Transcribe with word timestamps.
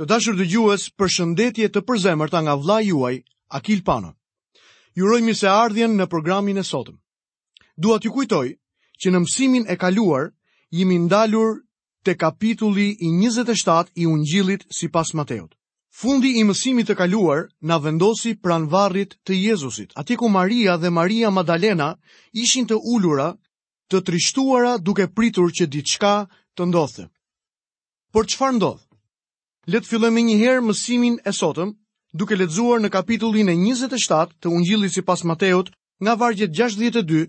Të 0.00 0.06
dashur 0.10 0.36
dhe 0.36 0.44
gjues 0.48 0.84
për 1.00 1.10
shëndetje 1.14 1.66
të 1.72 1.80
përzemërta 1.88 2.40
nga 2.44 2.52
vla 2.60 2.76
juaj, 2.84 3.16
Akil 3.58 3.82
Pano. 3.88 4.14
Juroj 4.96 5.18
mi 5.26 5.34
se 5.40 5.48
ardhjen 5.54 5.92
në 5.98 6.06
programin 6.14 6.56
e 6.62 6.64
sotëm. 6.68 6.94
Dua 7.86 7.98
t'ju 8.00 8.14
kujtoj 8.14 8.46
që 9.02 9.12
në 9.12 9.20
mësimin 9.26 9.68
e 9.68 9.76
kaluar, 9.82 10.30
jemi 10.78 10.96
ndalur 11.04 11.50
të 12.04 12.14
kapitulli 12.22 12.86
i 12.96 13.12
27 13.18 13.92
i 14.00 14.08
ungjilit 14.14 14.64
si 14.78 14.88
pas 14.94 15.12
Mateot. 15.12 15.52
Fundi 16.00 16.32
i 16.40 16.48
mësimit 16.48 16.88
të 16.88 16.96
kaluar 17.02 17.42
na 17.70 17.76
vendosi 17.84 18.32
pran 18.40 18.64
varrit 18.72 19.18
të 19.26 19.36
Jezusit, 19.36 19.92
Ati 20.00 20.16
ku 20.16 20.32
Maria 20.38 20.78
dhe 20.80 20.88
Maria 20.88 21.28
Madalena 21.28 21.90
ishin 22.32 22.64
të 22.66 22.80
ulura, 22.94 23.28
të 23.92 24.00
trishtuara 24.08 24.78
duke 24.78 25.10
pritur 25.12 25.52
që 25.52 25.68
diçka 25.76 26.14
të 26.56 26.72
ndodhte. 26.72 27.10
Por 28.12 28.24
çfarë 28.32 28.56
ndodh? 28.56 28.88
le 29.70 29.78
të 29.78 29.86
fillojmë 29.86 30.22
njëherë 30.26 30.62
mësimin 30.66 31.16
e 31.22 31.32
sotëm, 31.40 31.70
duke 32.18 32.36
lexuar 32.40 32.80
në 32.82 32.88
kapitullin 32.90 33.50
e 33.52 33.54
27 33.58 34.32
të 34.42 34.50
Ungjillit 34.50 34.94
sipas 34.96 35.22
Mateut, 35.30 35.68
nga 36.02 36.14
vargjet 36.18 36.50
62 36.58 37.20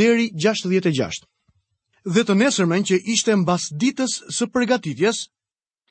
deri 0.00 0.28
66. 0.38 1.24
Dhe 2.14 2.22
të 2.28 2.36
nesërmen 2.42 2.84
që 2.86 3.00
ishte 3.14 3.34
mbas 3.40 3.66
ditës 3.82 4.14
së 4.36 4.46
përgatitjes, 4.54 5.24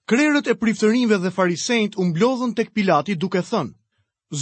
krerët 0.07 0.47
e 0.47 0.55
priftërinve 0.61 1.17
dhe 1.23 1.33
farisejnët 1.37 1.97
umblodhën 1.99 2.55
tek 2.55 2.71
Pilati 2.75 3.15
duke 3.23 3.43
thënë, 3.51 3.75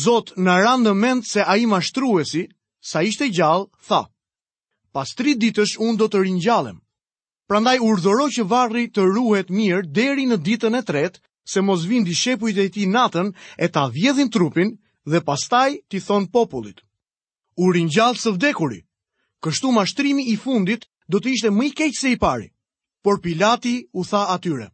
Zot 0.03 0.31
në 0.39 0.53
randë 0.63 0.93
mendë 0.95 1.27
se 1.27 1.43
a 1.51 1.57
i 1.59 1.65
mashtruesi, 1.67 2.45
sa 2.89 3.01
ishte 3.03 3.27
gjallë, 3.35 3.65
tha, 3.87 4.05
pas 4.95 5.09
tri 5.19 5.33
ditësh 5.35 5.73
unë 5.83 5.97
do 5.99 6.07
të 6.09 6.21
rinjallem. 6.23 6.77
Prandaj 7.49 7.77
urdhëro 7.83 8.29
që 8.35 8.45
varri 8.53 8.85
të 8.87 9.03
ruhet 9.09 9.49
mirë 9.51 9.89
deri 9.97 10.29
në 10.29 10.37
ditën 10.47 10.79
e 10.79 10.81
tretë 10.91 11.19
se 11.43 11.59
mos 11.61 11.85
vin 11.85 12.03
dishepujt 12.05 12.57
e 12.63 12.67
ti 12.73 12.83
natën 12.95 13.27
e 13.57 13.67
ta 13.73 13.83
vjedhin 13.95 14.29
trupin 14.35 14.69
dhe 15.11 15.19
pastaj 15.29 15.71
ti 15.89 15.97
thon 16.07 16.25
popullit. 16.33 16.79
U 17.61 17.71
rinjallë 17.75 18.17
së 18.23 18.31
vdekuri, 18.35 18.81
kështu 19.43 19.67
mashtrimi 19.71 20.23
i 20.33 20.35
fundit 20.43 20.81
do 21.11 21.17
të 21.19 21.27
ishte 21.33 21.49
më 21.57 21.63
i 21.63 21.71
keqë 21.79 21.99
se 22.01 22.09
i 22.13 22.17
pari, 22.25 22.49
por 23.03 23.21
Pilati 23.23 23.75
u 23.93 24.01
tha 24.09 24.21
atyre. 24.35 24.67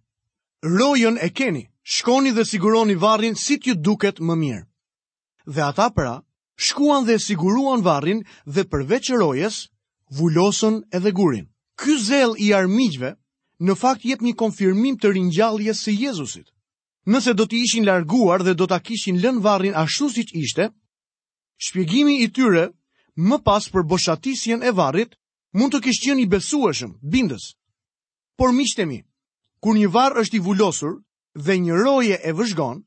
Rojën 0.77 1.15
e 1.21 1.29
keni, 1.37 1.63
shkoni 1.93 2.31
dhe 2.35 2.43
siguroni 2.45 2.95
varrin 2.95 3.35
si 3.35 3.55
t'ju 3.59 3.73
duket 3.85 4.17
më 4.27 4.35
mirë. 4.43 4.65
Dhe 5.53 5.61
ata 5.71 5.87
pra, 5.95 6.15
shkuan 6.65 7.03
dhe 7.07 7.17
siguruan 7.27 7.81
varrin 7.87 8.19
dhe 8.53 8.63
përveç 8.71 9.05
rojes, 9.21 9.55
vullosën 10.17 10.75
edhe 10.95 11.11
gurin. 11.17 11.47
Ky 11.79 11.93
zel 12.09 12.31
i 12.37 12.47
armiqve, 12.59 13.11
në 13.65 13.73
fakt 13.81 14.03
jep 14.05 14.21
një 14.21 14.33
konfirmim 14.41 14.95
të 14.99 15.07
rinjallje 15.15 15.73
së 15.83 15.91
Jezusit 16.03 16.47
nëse 17.07 17.31
do 17.39 17.45
të 17.47 17.55
ishin 17.63 17.85
larguar 17.87 18.43
dhe 18.43 18.53
do 18.59 18.67
ta 18.67 18.77
kishin 18.83 19.21
lënë 19.23 19.41
varrin 19.45 19.75
ashtu 19.79 20.09
siç 20.11 20.33
ishte, 20.35 20.65
shpjegimi 21.65 22.15
i 22.23 22.27
tyre 22.35 22.65
më 23.27 23.37
pas 23.47 23.69
për 23.71 23.85
boshatisjen 23.89 24.61
e 24.67 24.71
varrit 24.75 25.15
mund 25.57 25.71
të 25.73 25.79
kishte 25.85 26.09
qenë 26.09 26.25
i 26.25 26.27
besueshëm, 26.35 26.91
bindës. 27.13 27.45
Por 28.37 28.51
mishtemi, 28.53 28.99
kur 29.63 29.77
një 29.79 29.89
varr 29.95 30.19
është 30.21 30.37
i 30.37 30.43
vulosur 30.47 30.99
dhe 31.45 31.55
një 31.63 31.75
roje 31.83 32.17
e 32.27 32.31
vëzhgon, 32.37 32.83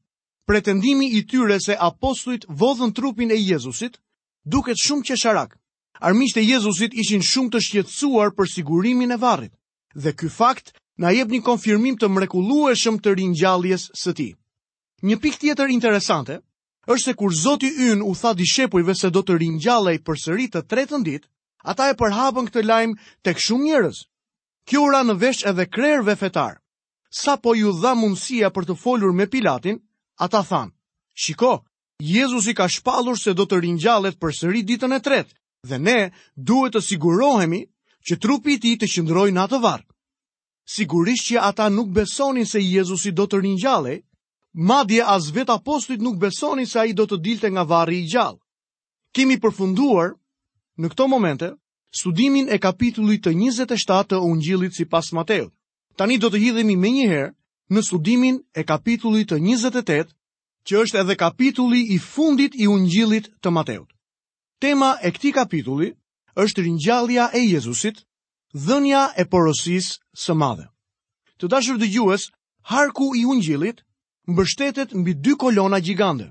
pretendimi 0.46 1.08
i 1.16 1.24
tyre 1.30 1.56
se 1.60 1.74
apostujt 1.88 2.44
vodhën 2.60 2.92
trupin 2.94 3.30
e 3.32 3.38
Jezusit 3.40 3.96
duket 4.44 4.76
shumë 4.84 5.16
sharak. 5.16 5.56
Armisht 6.00 6.36
e 6.38 6.42
Jezusit 6.44 6.92
ishin 6.94 7.22
shumë 7.24 7.50
të 7.52 7.60
shqetësuar 7.66 8.30
për 8.36 8.46
sigurimin 8.52 9.12
e 9.12 9.16
varrit 9.20 9.52
dhe 9.96 10.12
ky 10.16 10.28
fakt 10.28 10.76
na 11.00 11.10
jep 11.16 11.30
një 11.32 11.40
konfirmim 11.46 11.94
të 11.96 12.10
mrekullueshëm 12.12 12.98
të 13.04 13.14
ringjalljes 13.20 13.86
së 14.00 14.12
tij. 14.18 14.32
Një 15.08 15.16
pikë 15.22 15.40
tjetër 15.42 15.72
interesante 15.72 16.36
është 16.92 17.04
se 17.04 17.14
kur 17.20 17.32
Zoti 17.40 17.70
Yn 17.88 18.02
u 18.04 18.12
tha 18.20 18.34
dishepujve 18.36 18.94
se 18.98 19.08
do 19.14 19.22
të 19.24 19.38
ringjallej 19.40 20.02
përsëri 20.04 20.50
të 20.52 20.62
tretën 20.68 21.02
ditë, 21.06 21.26
ata 21.72 21.88
e 21.92 21.96
përhapën 22.00 22.48
këtë 22.50 22.64
lajm 22.68 22.92
tek 23.24 23.40
shumë 23.40 23.64
njerëz. 23.70 23.98
Kjo 24.68 24.82
u 24.84 24.90
ra 24.92 25.00
në 25.04 25.14
vesh 25.22 25.46
edhe 25.48 25.64
krerëve 25.72 26.16
fetar. 26.20 26.58
Sa 27.08 27.36
po 27.40 27.54
ju 27.56 27.72
dha 27.80 27.94
mundësia 27.96 28.50
për 28.54 28.68
të 28.68 28.76
folur 28.82 29.14
me 29.16 29.24
Pilatin, 29.32 29.80
ata 30.20 30.44
thanë, 30.44 30.74
shiko, 31.22 31.54
Jezus 32.00 32.46
i 32.48 32.54
ka 32.56 32.66
shpalur 32.68 33.16
se 33.20 33.32
do 33.36 33.44
të 33.44 33.60
rinjallet 33.62 34.16
për 34.20 34.36
sëri 34.36 34.62
ditën 34.68 34.92
e 34.96 35.00
tretë, 35.06 35.32
dhe 35.68 35.78
ne 35.80 35.98
duhet 36.36 36.74
të 36.76 36.80
sigurohemi 36.86 37.62
që 38.08 38.20
trupi 38.20 38.56
ti 38.62 38.76
të 38.80 38.88
qëndroj 38.94 39.30
në 39.34 39.42
atë 39.48 39.58
varë 39.64 39.84
sigurisht 40.74 41.26
që 41.30 41.40
ata 41.48 41.66
nuk 41.70 41.88
besonin 41.96 42.46
se 42.50 42.60
Jezusi 42.62 43.12
do 43.18 43.24
të 43.30 43.40
rinjale, 43.42 43.96
madje 44.70 45.02
as 45.16 45.30
vet 45.36 45.50
apostujt 45.54 46.00
nuk 46.04 46.18
besonin 46.22 46.66
se 46.72 46.78
ai 46.82 46.92
do 47.00 47.06
të 47.10 47.18
dilte 47.26 47.48
nga 47.52 47.64
varri 47.72 47.98
i 48.04 48.08
gjallë. 48.12 48.38
Kemi 49.14 49.40
përfunduar 49.42 50.12
në 50.80 50.86
këto 50.92 51.06
momente 51.10 51.48
studimin 52.00 52.46
e 52.54 52.58
kapitullit 52.62 53.24
të 53.26 53.32
27 53.34 54.04
të 54.12 54.20
Ungjillit 54.30 54.76
sipas 54.78 55.10
Mateut. 55.16 55.50
Tani 55.98 56.18
do 56.22 56.30
të 56.30 56.38
hidhemi 56.44 56.76
me 56.78 56.90
njëherë 56.94 57.32
në 57.72 57.82
studimin 57.88 58.38
e 58.54 58.62
kapitullit 58.70 59.32
të 59.32 59.40
28, 59.42 60.14
që 60.66 60.74
është 60.84 61.00
edhe 61.02 61.16
kapitulli 61.24 61.80
i 61.94 61.98
fundit 62.12 62.54
i 62.62 62.68
Ungjillit 62.70 63.26
të 63.42 63.50
Mateut. 63.56 63.90
Tema 64.62 64.94
e 65.02 65.10
këtij 65.16 65.34
kapitulli 65.40 65.90
është 66.44 66.62
ringjallja 66.66 67.26
e 67.38 67.42
Jezusit 67.48 68.04
dhënja 68.54 69.12
e 69.16 69.24
porosis 69.26 69.98
së 70.18 70.34
madhe. 70.34 70.66
Të 71.38 71.48
dashur 71.48 71.78
dëgjues, 71.78 72.26
harku 72.74 73.14
i 73.16 73.24
ungjillit 73.24 73.82
mbështetet 74.26 74.94
mbi 74.94 75.12
dy 75.14 75.32
kolona 75.38 75.78
gjigande. 75.80 76.26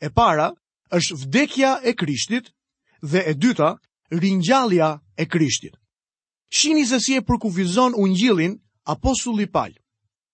E 0.00 0.08
para 0.10 0.52
është 0.92 1.16
vdekja 1.22 1.78
e 1.84 1.92
Krishtit 1.96 2.52
dhe 3.02 3.24
e 3.30 3.34
dyta 3.34 3.76
ringjallja 4.10 5.00
e 5.16 5.24
Krishtit. 5.26 5.76
Shini 6.50 6.84
se 6.86 7.00
si 7.00 7.14
e 7.16 7.20
përkufizon 7.22 7.94
ungjillin 7.96 8.58
apostulli 8.84 9.46
Paul, 9.46 9.72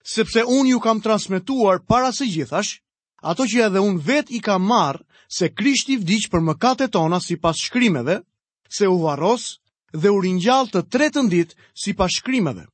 sepse 0.02 0.42
unë 0.44 0.66
ju 0.70 0.80
kam 0.80 1.00
transmetuar 1.00 1.78
para 1.86 2.10
së 2.12 2.26
gjithash 2.26 2.80
ato 3.22 3.44
që 3.46 3.62
edhe 3.68 3.80
unë 3.80 4.02
vet 4.06 4.30
i 4.34 4.40
kam 4.42 4.64
marë 4.66 5.04
se 5.30 5.52
Krishti 5.54 5.96
vdiq 5.98 6.26
për 6.32 6.40
mëkatet 6.42 6.90
tona 6.92 7.20
sipas 7.20 7.60
shkrimeve, 7.62 8.20
se 8.68 8.88
u 8.88 8.98
varros 9.02 9.54
dhe 9.92 10.08
u 10.10 10.20
ringjall 10.20 10.68
të 10.68 10.82
tretën 10.92 11.28
ditë 11.32 11.56
sipas 11.74 12.12
shkrimave. 12.20 12.66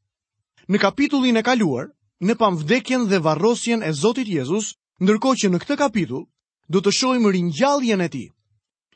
Në 0.66 0.78
kapitullin 0.80 1.36
e 1.36 1.42
kaluar, 1.44 1.90
ne 2.24 2.34
pam 2.34 2.56
vdekjen 2.58 3.06
dhe 3.08 3.18
varrosjen 3.22 3.82
e 3.82 3.92
Zotit 3.92 4.28
Jezus, 4.28 4.74
ndërkohë 5.02 5.38
që 5.44 5.48
në 5.52 5.58
këtë 5.62 5.76
kapitull 5.78 6.24
do 6.70 6.80
të 6.80 6.90
shohim 6.92 7.28
ringjalljen 7.28 8.00
e 8.00 8.08
tij. 8.08 8.28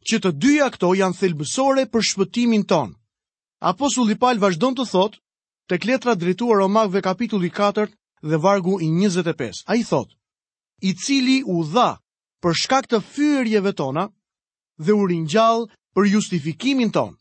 Që 0.08 0.16
të 0.24 0.30
dyja 0.40 0.66
këto 0.72 0.94
janë 0.96 1.18
thelbësore 1.18 1.86
për 1.92 2.02
shpëtimin 2.10 2.64
ton. 2.64 2.94
Apostulli 3.60 4.16
Paul 4.16 4.38
vazhdon 4.40 4.74
të 4.78 4.86
thotë 4.90 5.18
tek 5.68 5.84
letra 5.84 6.14
drejtuar 6.16 6.58
Romakëve 6.62 7.02
kapitulli 7.04 7.50
4 7.50 7.88
dhe 8.28 8.36
vargu 8.40 8.78
i 8.80 8.88
25. 8.88 9.62
Ai 9.66 9.84
thotë: 9.84 10.14
"I 10.88 10.94
cili 10.94 11.42
u 11.44 11.60
dha 11.74 11.98
për 12.42 12.52
shkak 12.54 12.86
të 12.88 13.02
fyerjeve 13.12 13.72
tona 13.74 14.08
dhe 14.78 14.92
u 14.94 15.06
ringjall 15.06 15.68
për 15.94 16.04
justifikimin 16.14 16.90
tonë. 16.90 17.16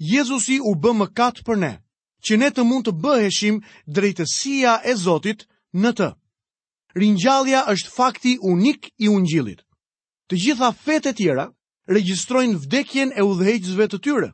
Jezusi 0.00 0.56
u 0.64 0.72
bë 0.80 0.94
mëkat 1.02 1.42
për 1.44 1.58
ne, 1.60 1.68
që 2.24 2.36
ne 2.40 2.48
të 2.56 2.64
mund 2.64 2.86
të 2.88 2.94
bëheshim 3.04 3.58
drejtësia 3.98 4.78
e 4.88 4.94
Zotit 5.00 5.42
në 5.82 5.90
të. 5.98 6.06
Ringjallja 7.00 7.60
është 7.72 7.92
fakti 7.96 8.32
unik 8.52 8.88
i 9.04 9.10
Ungjillit. 9.12 9.60
Të 10.32 10.38
gjitha 10.44 10.70
fetë 10.86 11.12
e 11.12 11.16
tjera 11.18 11.44
regjistrojnë 11.96 12.56
vdekjen 12.64 13.12
e 13.12 13.22
udhëheqësve 13.28 13.86
të 13.92 14.00
tyre, 14.06 14.30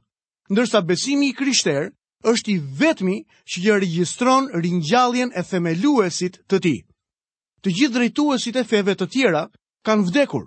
ndërsa 0.55 0.84
besimi 0.87 1.32
i 1.32 1.37
krishterë 1.41 1.91
është 2.32 2.50
i 2.55 2.59
vetmi 2.82 3.16
që 3.50 3.65
gjë 3.66 3.81
regjistron 3.82 4.47
ringjalljen 4.62 5.32
e 5.34 5.43
themeluesit 5.50 6.38
të 6.47 6.62
ti. 6.65 6.76
Të 7.62 7.72
gjithë 7.76 7.94
drejtuesit 7.99 8.56
e 8.56 8.64
feve 8.73 8.94
të 8.94 9.08
tjera 9.14 9.43
kanë 9.87 10.06
vdekur. 10.12 10.46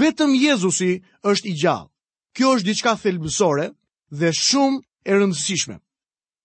Vetëm 0.00 0.32
Jezusi 0.40 0.94
është 1.32 1.48
i 1.48 1.54
gjallë. 1.60 1.88
Kjo 2.36 2.54
është 2.56 2.66
diçka 2.70 2.94
thelbësore 3.04 3.66
dhe 4.10 4.30
shumë 4.32 4.80
e 5.04 5.12
rëndësishme. 5.14 5.76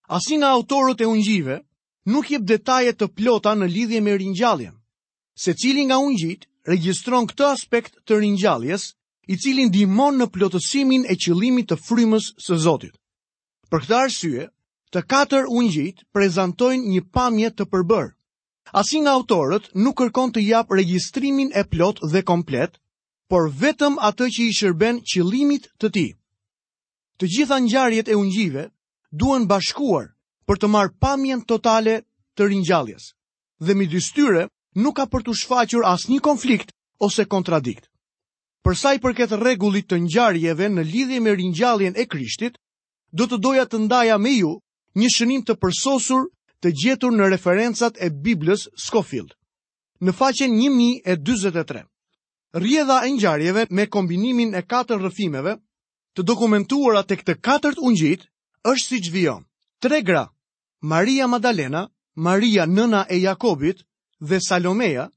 Asi 0.09 0.37
nga 0.37 0.49
autorët 0.57 1.01
e 1.01 1.05
ungjive 1.07 1.61
nuk 2.05 2.25
jep 2.31 2.43
detajet 2.43 2.97
të 2.99 3.07
plota 3.15 3.55
në 3.55 3.67
lidhje 3.69 4.01
me 4.01 4.17
rinjalljen. 4.17 4.73
Se 5.41 5.53
cili 5.53 5.85
nga 5.85 5.97
ungjit 5.97 6.45
registron 6.67 7.27
këtë 7.27 7.45
aspekt 7.51 7.93
të 8.05 8.19
rinjalljes, 8.19 8.93
i 9.27 9.37
cili 9.37 9.65
ndihmon 9.65 10.17
në 10.17 10.25
plotësimin 10.33 11.05
e 11.07 11.15
qëllimit 11.15 11.67
të 11.71 11.77
frymës 11.85 12.33
së 12.45 12.57
Zotit. 12.57 12.95
Për 13.69 13.79
këtë 13.85 13.95
arsye, 13.95 14.47
të 14.91 14.99
katër 15.07 15.45
ungjit 15.47 16.03
prezantojnë 16.13 16.89
një 16.91 17.01
pamje 17.13 17.49
të 17.55 17.63
përbër. 17.71 18.09
Asi 18.81 18.99
nga 18.99 19.11
autorët 19.17 19.69
nuk 19.75 19.95
kërkon 20.01 20.33
të 20.33 20.41
jap 20.51 20.73
registrimin 20.75 21.51
e 21.55 21.63
plot 21.71 22.01
dhe 22.11 22.21
komplet, 22.23 22.75
por 23.29 23.47
vetëm 23.63 23.95
atë 24.09 24.25
që 24.35 24.41
i 24.49 24.55
shërben 24.57 24.99
qëllimit 25.11 25.69
të 25.79 25.87
ti. 25.95 26.07
Të 27.21 27.27
gjitha 27.29 27.57
ngjarjet 27.61 28.07
e 28.09 28.15
ungjive 28.17 28.63
duan 29.21 29.43
bashkuar 29.45 30.07
për 30.49 30.57
të 30.61 30.69
marrë 30.73 30.95
pamjen 31.05 31.43
totale 31.51 31.93
të 32.35 32.47
ringjalljes. 32.49 33.03
Dhe 33.65 33.75
midis 33.77 34.07
tyre 34.15 34.47
nuk 34.81 34.95
ka 34.97 35.05
për 35.11 35.21
të 35.27 35.35
shfaqur 35.43 35.85
asnjë 35.91 36.17
konflikt 36.29 36.73
ose 37.07 37.27
kontradikt. 37.35 37.85
Për 38.65 38.73
sa 38.81 38.95
i 38.97 39.01
përket 39.05 39.37
rregullit 39.37 39.85
të 39.91 40.01
ngjarjeve 40.07 40.71
në 40.73 40.87
lidhje 40.89 41.19
me 41.27 41.35
ringjalljen 41.37 41.93
e 41.93 42.07
Krishtit, 42.09 42.57
do 43.13 43.29
të 43.29 43.37
doja 43.45 43.67
të 43.69 43.83
ndaja 43.85 44.17
me 44.25 44.33
ju 44.41 44.57
një 45.01 45.13
shënim 45.15 45.45
të 45.45 45.59
përsosur 45.61 46.25
të 46.65 46.73
gjetur 46.83 47.13
në 47.13 47.29
referencat 47.35 48.01
e 48.01 48.09
Biblës 48.25 48.65
Scofield. 48.87 49.35
Në 50.01 50.11
faqen 50.21 50.57
1043. 50.57 51.85
Rrjedha 52.61 52.97
e 53.05 53.09
ngjarjeve 53.13 53.67
me 53.69 53.85
kombinimin 53.95 54.55
e 54.57 54.65
katër 54.73 54.97
rrëfimeve 55.05 55.59
të 56.17 56.23
dokumentuara 56.27 57.01
tek 57.07 57.21
të 57.27 57.37
katërt 57.45 57.79
ungjit 57.87 58.25
është 58.71 58.85
siç 58.87 59.09
vijon. 59.13 59.45
Tre 59.81 60.01
gra, 60.05 60.25
Maria 60.81 61.27
Madalena, 61.27 61.87
Maria 62.15 62.65
nëna 62.67 63.05
e 63.09 63.21
Jakobit 63.23 63.83
dhe 64.19 64.39
Salomeja, 64.43 65.07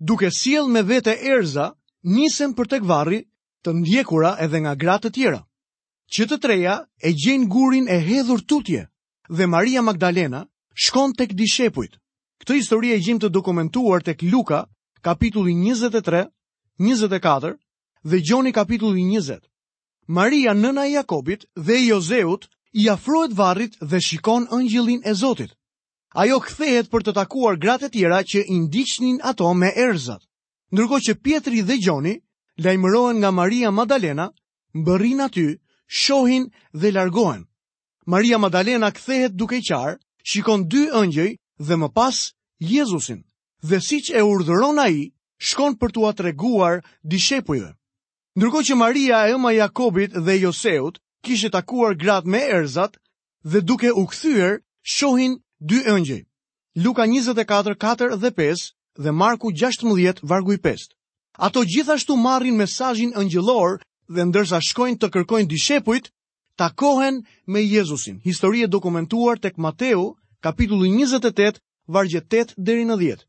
duke 0.00 0.30
sjell 0.30 0.68
me 0.68 0.82
vete 0.82 1.16
erza, 1.32 1.72
nisen 2.02 2.52
për 2.54 2.68
tek 2.74 2.82
varri 2.84 3.22
të 3.64 3.70
ndjekura 3.80 4.36
edhe 4.44 4.58
nga 4.62 4.74
gra 4.74 4.96
të 5.02 5.10
tjera. 5.14 5.40
Që 6.12 6.22
të 6.28 6.36
treja 6.42 6.76
e 7.06 7.10
gjenë 7.20 7.48
gurin 7.48 7.86
e 7.88 7.98
hedhur 8.08 8.42
tutje 8.48 8.86
dhe 9.36 9.46
Maria 9.46 9.82
Magdalena 9.82 10.44
shkon 10.84 11.14
tek 11.16 11.32
dishepujt. 11.32 11.96
Këtë 12.42 12.54
histori 12.58 12.90
e 12.92 12.98
gjim 12.98 13.18
të 13.22 13.28
dokumentuar 13.30 14.02
tek 14.02 14.22
Luka, 14.32 14.66
kapitulli 15.00 15.54
23, 15.54 16.26
24 16.78 17.54
dhe 18.04 18.16
Gjoni 18.26 18.52
kapitulli 18.52 19.02
20. 19.16 19.40
Maria 20.12 20.52
nëna 20.52 20.82
Jakobit 20.92 21.44
dhe 21.66 21.76
Jozeut 21.86 22.42
i 22.76 22.84
afrohet 22.94 23.32
varrit 23.38 23.78
dhe 23.90 23.98
shikon 24.08 24.44
ëngjëllin 24.56 25.00
e 25.10 25.14
Zotit. 25.22 25.52
Ajo 26.22 26.36
kthehet 26.46 26.90
për 26.92 27.04
të 27.06 27.14
takuar 27.18 27.56
gratë 27.62 27.88
të 27.88 27.92
tjera 27.94 28.18
që 28.30 28.42
i 28.54 28.58
ndiqnin 28.66 29.18
ato 29.30 29.46
me 29.60 29.70
erëzat. 29.84 30.20
Ndërkohë 30.74 31.02
që 31.08 31.16
Pietri 31.24 31.60
dhe 31.68 31.76
Gjoni 31.84 32.14
lajmërohen 32.64 33.16
nga 33.24 33.30
Maria 33.40 33.70
Madalena, 33.78 34.26
mbërrin 34.80 35.24
aty, 35.26 35.48
shohin 36.02 36.44
dhe 36.80 36.92
largohen. 36.96 37.42
Maria 38.12 38.36
Madalena 38.44 38.88
kthehet 38.96 39.32
duke 39.40 39.58
qarë, 39.68 39.94
shikon 40.30 40.60
dy 40.72 40.82
ëngjëj 41.00 41.32
dhe 41.66 41.74
më 41.80 41.88
pas 41.98 42.16
Jezusin. 42.72 43.20
Dhe 43.68 43.78
siç 43.88 44.06
e 44.12 44.20
urdhëron 44.32 44.76
ai, 44.86 44.96
shkon 45.48 45.72
për 45.80 45.90
t'ua 45.96 46.10
treguar 46.20 46.74
dishepujve. 47.10 47.70
Ndërko 48.40 48.60
që 48.66 48.74
Maria 48.80 49.16
e 49.30 49.36
ma 49.40 49.50
Jakobit 49.52 50.12
dhe 50.24 50.34
Joseut 50.42 50.94
kishe 51.24 51.50
takuar 51.52 51.92
grat 52.02 52.24
me 52.32 52.40
erzat 52.58 52.94
dhe 53.50 53.60
duke 53.68 53.90
u 53.92 54.04
këthyër 54.10 54.52
shohin 54.92 55.32
dy 55.60 55.78
ëngjë. 55.94 56.20
Luka 56.84 57.04
24, 57.12 57.76
4 57.76 58.16
dhe 58.22 58.30
5 58.32 58.70
dhe 59.04 59.10
Marku 59.20 59.48
16, 59.62 60.24
vargu 60.30 60.56
5. 60.64 60.86
Ato 61.46 61.60
gjithashtu 61.72 62.12
marrin 62.26 62.56
mesajin 62.62 63.12
ëngjëlor 63.20 63.70
dhe 64.14 64.22
ndërsa 64.28 64.58
shkojnë 64.68 64.96
të 65.00 65.08
kërkojnë 65.14 65.50
dishepujt, 65.52 66.08
takohen 66.62 67.20
me 67.52 67.60
Jezusin. 67.68 68.16
Historie 68.24 68.66
dokumentuar 68.66 69.36
tek 69.44 69.60
Mateu, 69.64 70.08
kapitullu 70.44 70.88
28, 70.96 71.60
vargje 71.96 72.24
8 72.40 72.56
dheri 72.66 72.88
në 72.92 72.96
10. 73.04 73.26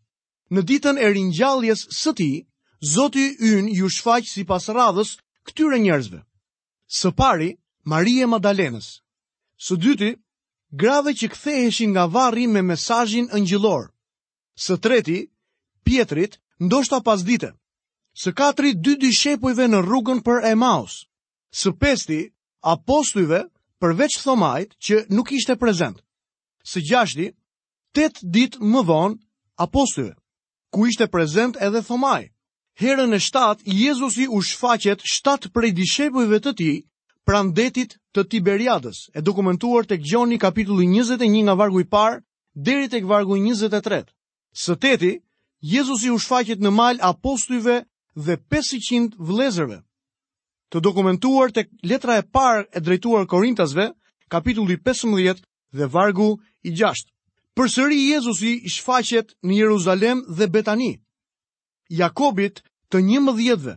Në 0.55 0.61
ditën 0.71 0.97
e 0.97 1.07
rinjalljes 1.17 1.87
së 2.01 2.15
ti, 2.19 2.31
Zoti 2.83 3.25
yn 3.39 3.69
ju 3.71 3.87
shfaq 3.95 4.23
si 4.27 4.43
pas 4.43 4.65
radhës 4.75 5.09
këtyre 5.47 5.77
njerëzve. 5.79 6.19
Së 6.97 7.09
pari, 7.19 7.49
Marie 7.91 8.27
Madalenës. 8.27 8.87
Së 9.65 9.77
dyti, 9.83 10.09
grave 10.81 11.13
që 11.19 11.29
ktheheshin 11.33 11.93
nga 11.95 12.05
varri 12.11 12.45
me 12.53 12.61
mesajin 12.61 13.29
ëngjilor. 13.37 13.83
Së 14.65 14.75
treti, 14.83 15.19
Pietrit, 15.85 16.37
ndoshta 16.65 16.97
pas 17.07 17.23
dite. 17.29 17.51
Së 18.21 18.33
katri, 18.39 18.73
dy 18.83 18.93
dishepujve 18.99 19.65
në 19.71 19.79
rrugën 19.87 20.19
për 20.25 20.43
Emaus. 20.51 21.07
Së 21.59 21.71
pesti, 21.79 22.19
apostujve 22.73 23.41
përveç 23.81 24.19
thomajt 24.23 24.75
që 24.85 24.95
nuk 25.15 25.31
ishte 25.39 25.55
prezent. 25.63 26.03
Së 26.71 26.79
gjashti, 26.89 27.29
tet 27.95 28.19
dit 28.35 28.55
më 28.73 28.81
vonë 28.89 29.17
apostujve, 29.65 30.13
ku 30.73 30.87
ishte 30.91 31.07
prezent 31.07 31.55
edhe 31.67 31.79
thomajt 31.87 32.29
herën 32.81 33.13
e 33.13 33.19
shtatë, 33.27 33.61
Jezusi 33.83 34.25
u 34.35 34.39
shfaqet 34.49 35.01
shtatë 35.15 35.51
prej 35.55 35.71
dishepujve 35.77 36.39
të 36.43 36.51
tij 36.59 36.75
pranë 37.27 37.53
detit 37.57 37.91
të 38.15 38.21
Tiberiadës, 38.31 38.99
e 39.13 39.19
dokumentuar 39.21 39.85
tek 39.87 40.01
Gjoni 40.09 40.37
kapitulli 40.41 40.87
21 40.89 41.45
nga 41.45 41.55
vargu 41.59 41.81
i 41.81 41.85
parë 41.93 42.19
deri 42.67 42.87
tek 42.91 43.05
vargu 43.09 43.37
23. 43.39 44.01
Së 44.63 44.75
teti, 44.83 45.13
Jezusi 45.73 46.09
u 46.11 46.17
shfaqet 46.19 46.59
në 46.59 46.71
mal 46.79 46.97
apostujve 47.11 47.77
dhe 48.25 48.35
500 48.53 49.15
vëllezërve. 49.27 49.77
Të 50.69 50.77
dokumentuar 50.81 51.53
tek 51.53 51.69
letra 51.89 52.15
e 52.17 52.23
parë 52.35 52.65
e 52.73 52.79
drejtuar 52.81 53.25
Korintasve, 53.29 53.87
kapitulli 54.33 54.77
15 54.81 55.37
dhe 55.77 55.85
vargu 55.93 56.31
i 56.69 56.73
6. 56.73 57.07
Përsëri 57.57 57.99
Jezusi 58.11 58.53
shfaqet 58.75 59.37
në 59.45 59.51
Jeruzalem 59.61 60.25
dhe 60.37 60.47
Betani. 60.49 60.93
Jakobit 61.93 62.57
të 62.91 62.99
një 63.07 63.19
më 63.23 63.31
dhjetëve. 63.37 63.73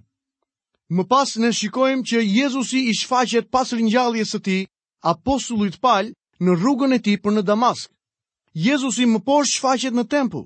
Më 0.97 1.05
pas 1.11 1.31
në 1.43 1.51
shikojmë 1.59 2.07
që 2.11 2.21
Jezusi 2.25 2.81
i 2.89 2.95
shfaqet 3.01 3.51
pas 3.55 3.73
rinjalljes 3.77 4.31
të 4.33 4.41
ti, 4.47 4.59
apostullit 5.13 5.77
palë 5.85 6.15
në 6.47 6.55
rrugën 6.61 6.97
e 6.97 7.01
ti 7.05 7.17
për 7.25 7.37
në 7.37 7.43
Damask. 7.51 7.91
Jezusi 8.69 9.05
më 9.13 9.21
posh 9.29 9.59
shfaqet 9.59 9.97
në 9.99 10.07
tempu. 10.15 10.43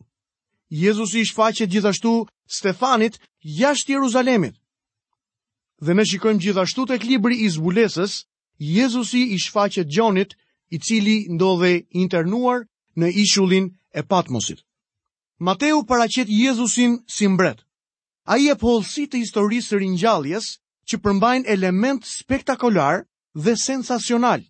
Jezusi 0.83 1.21
i 1.23 1.29
shfaqet 1.31 1.71
gjithashtu 1.73 2.17
Stefanit 2.57 3.21
jashtë 3.61 3.95
Jeruzalemit. 3.95 4.57
Dhe 5.87 5.95
në 5.95 6.09
shikojmë 6.11 6.43
gjithashtu 6.43 6.89
të 6.89 6.99
klibri 7.05 7.39
i 7.47 7.51
zbulesës, 7.59 8.17
Jezusi 8.75 9.23
i 9.37 9.39
shfaqet 9.47 9.87
Gjonit 9.95 10.35
i 10.75 10.79
cili 10.87 11.17
ndodhe 11.37 11.73
internuar 12.03 12.67
në 12.99 13.13
ishullin 13.23 13.71
e 13.95 14.03
patmosit. 14.11 14.65
Mateu 15.43 15.83
paracet 15.85 16.29
Jezusin 16.29 17.01
si 17.09 17.25
mbret. 17.27 17.65
A 18.29 18.37
i 18.37 18.51
e 18.53 18.55
polësi 18.61 19.07
po 19.07 19.11
të 19.15 19.21
historisë 19.23 19.79
rinjalljes 19.81 20.49
që 20.91 20.99
përmbajnë 21.07 21.49
element 21.55 22.05
spektakolar 22.09 23.07
dhe 23.33 23.55
sensacional. 23.63 24.45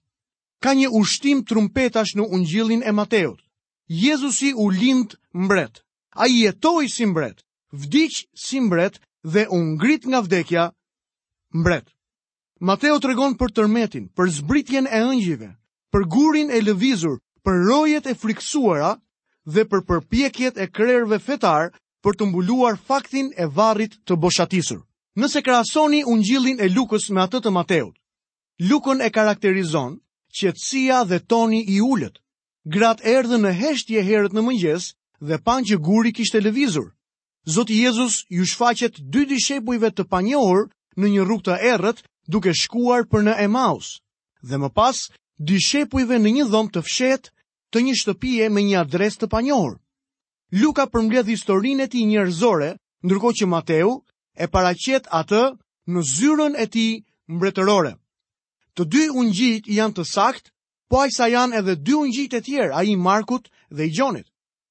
Ka 0.58 0.74
një 0.74 0.88
ushtim 1.00 1.44
trumpetash 1.46 2.16
në 2.18 2.26
ungjillin 2.34 2.82
e 2.82 2.90
Mateut. 2.90 3.38
Jezusi 3.86 4.50
u 4.52 4.66
lindë 4.74 5.14
mbret. 5.46 5.78
A 6.18 6.26
i 6.26 6.42
e 6.46 6.52
si 6.88 7.06
mbret, 7.06 7.44
vdic 7.72 8.26
si 8.34 8.58
mbret 8.60 8.98
dhe 9.22 9.46
ungrit 9.48 10.02
nga 10.10 10.20
vdekja 10.20 10.72
mbret. 11.54 11.86
Mateo 12.60 12.98
të 12.98 13.08
regon 13.14 13.36
për 13.38 13.50
tërmetin, 13.54 14.08
për 14.16 14.26
zbritjen 14.30 14.86
e 14.90 15.00
ëngjive, 15.06 15.54
për 15.92 16.02
gurin 16.10 16.50
e 16.50 16.60
lëvizur, 16.60 17.16
për 17.44 17.54
rojet 17.70 18.06
e 18.06 18.14
friksuara 18.14 18.96
dhe 19.48 19.64
për 19.64 19.80
përpjekjet 19.88 20.58
e 20.60 20.66
krerëve 20.68 21.18
fetar 21.24 21.70
për 22.04 22.16
të 22.16 22.26
mbuluar 22.28 22.76
faktin 22.76 23.32
e 23.36 23.46
varrit 23.56 23.96
të 24.06 24.16
boshatisur. 24.20 24.80
Nëse 25.16 25.42
krahasoni 25.42 26.02
Ungjillin 26.04 26.60
e 26.60 26.68
Lukës 26.68 27.10
me 27.10 27.20
atë 27.22 27.40
të 27.44 27.50
Mateut, 27.52 27.96
Lukën 28.68 29.00
e 29.04 29.10
karakterizon 29.10 29.98
qetësia 30.36 31.02
dhe 31.08 31.18
toni 31.28 31.62
i 31.72 31.80
ulët. 31.82 32.20
Grat 32.68 33.00
erdhën 33.00 33.40
në 33.40 33.52
heshtje 33.56 34.02
herët 34.04 34.32
në 34.36 34.42
mëngjes 34.46 34.90
dhe 35.20 35.38
pan 35.44 35.64
që 35.64 35.80
guri 35.80 36.12
kishte 36.12 36.40
lëvizur. 36.44 36.90
Zoti 37.48 37.78
Jezus 37.82 38.24
ju 38.28 38.44
shfaqet 38.44 39.00
dy 39.00 39.24
dishepujve 39.26 39.90
të 39.92 40.04
panjohur 40.10 40.68
në 41.00 41.06
një 41.12 41.24
rrugë 41.24 41.46
të 41.48 41.56
errët 41.72 42.04
duke 42.28 42.52
shkuar 42.54 43.08
për 43.08 43.24
në 43.24 43.34
Emaus. 43.48 43.96
Dhe 44.42 44.60
më 44.60 44.68
pas, 44.76 45.08
dishepujve 45.40 46.20
në 46.20 46.30
një 46.36 46.44
dhomë 46.52 46.72
të 46.74 46.80
fshehtë 46.84 47.30
të 47.72 47.80
një 47.86 47.94
shtëpie 48.02 48.48
me 48.50 48.62
një 48.66 48.78
adres 48.82 49.16
të 49.18 49.28
panjohur. 49.30 49.76
Luka 50.60 50.86
përmbledh 50.90 51.30
historinë 51.30 51.84
e 51.86 51.90
tij 51.92 52.04
njerëzore, 52.10 52.70
ndërkohë 53.06 53.36
që 53.40 53.46
Mateu 53.52 53.90
e 54.34 54.46
paraqet 54.50 55.06
atë 55.20 55.42
në 55.92 56.00
zyrën 56.14 56.54
e 56.58 56.66
tij 56.74 56.90
mbretërore. 57.30 57.92
Të 58.74 58.82
dy 58.92 59.04
ungjit 59.20 59.70
janë 59.70 59.94
të 59.98 60.04
sakt, 60.14 60.50
po 60.90 61.02
ai 61.04 61.10
sa 61.14 61.30
janë 61.30 61.56
edhe 61.60 61.74
dy 61.86 61.94
ungjit 62.02 62.32
e 62.34 62.40
tjerë, 62.42 62.74
ai 62.74 62.86
i 62.92 62.96
Markut 62.98 63.46
dhe 63.76 63.86
i 63.86 63.92
Gjonit. 63.94 64.26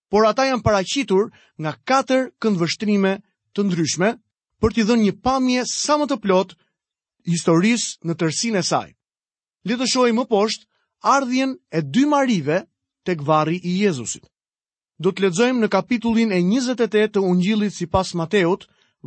Por 0.10 0.26
ata 0.28 0.44
janë 0.50 0.64
paraqitur 0.66 1.32
nga 1.62 1.74
katër 1.88 2.24
këndvështrime 2.42 3.14
të 3.56 3.60
ndryshme 3.66 4.10
për 4.60 4.74
t'i 4.76 4.84
dhënë 4.88 5.06
një 5.08 5.16
pamje 5.24 5.64
sa 5.72 5.96
më 6.02 6.06
të 6.10 6.18
plot 6.24 6.56
historisë 7.32 8.04
në 8.08 8.14
tërsinë 8.20 8.60
e 8.60 8.64
saj. 8.66 8.90
Le 9.68 9.76
të 9.80 9.88
shohim 9.92 10.20
më 10.20 10.26
poshtë 10.32 10.66
ardhjen 11.14 11.56
e 11.72 11.80
dy 11.82 12.04
Marive 12.10 12.66
tek 13.10 13.26
vari 13.28 13.58
i 13.70 13.74
Jezusit. 13.84 14.28
Do 15.02 15.10
të 15.12 15.24
ledzojmë 15.26 15.64
në 15.64 15.68
kapitullin 15.74 16.34
e 16.36 16.40
28 16.46 17.10
të 17.16 17.22
ungjilit 17.30 17.74
si 17.74 17.88
pas 17.94 18.12
Mateot, 18.22 18.66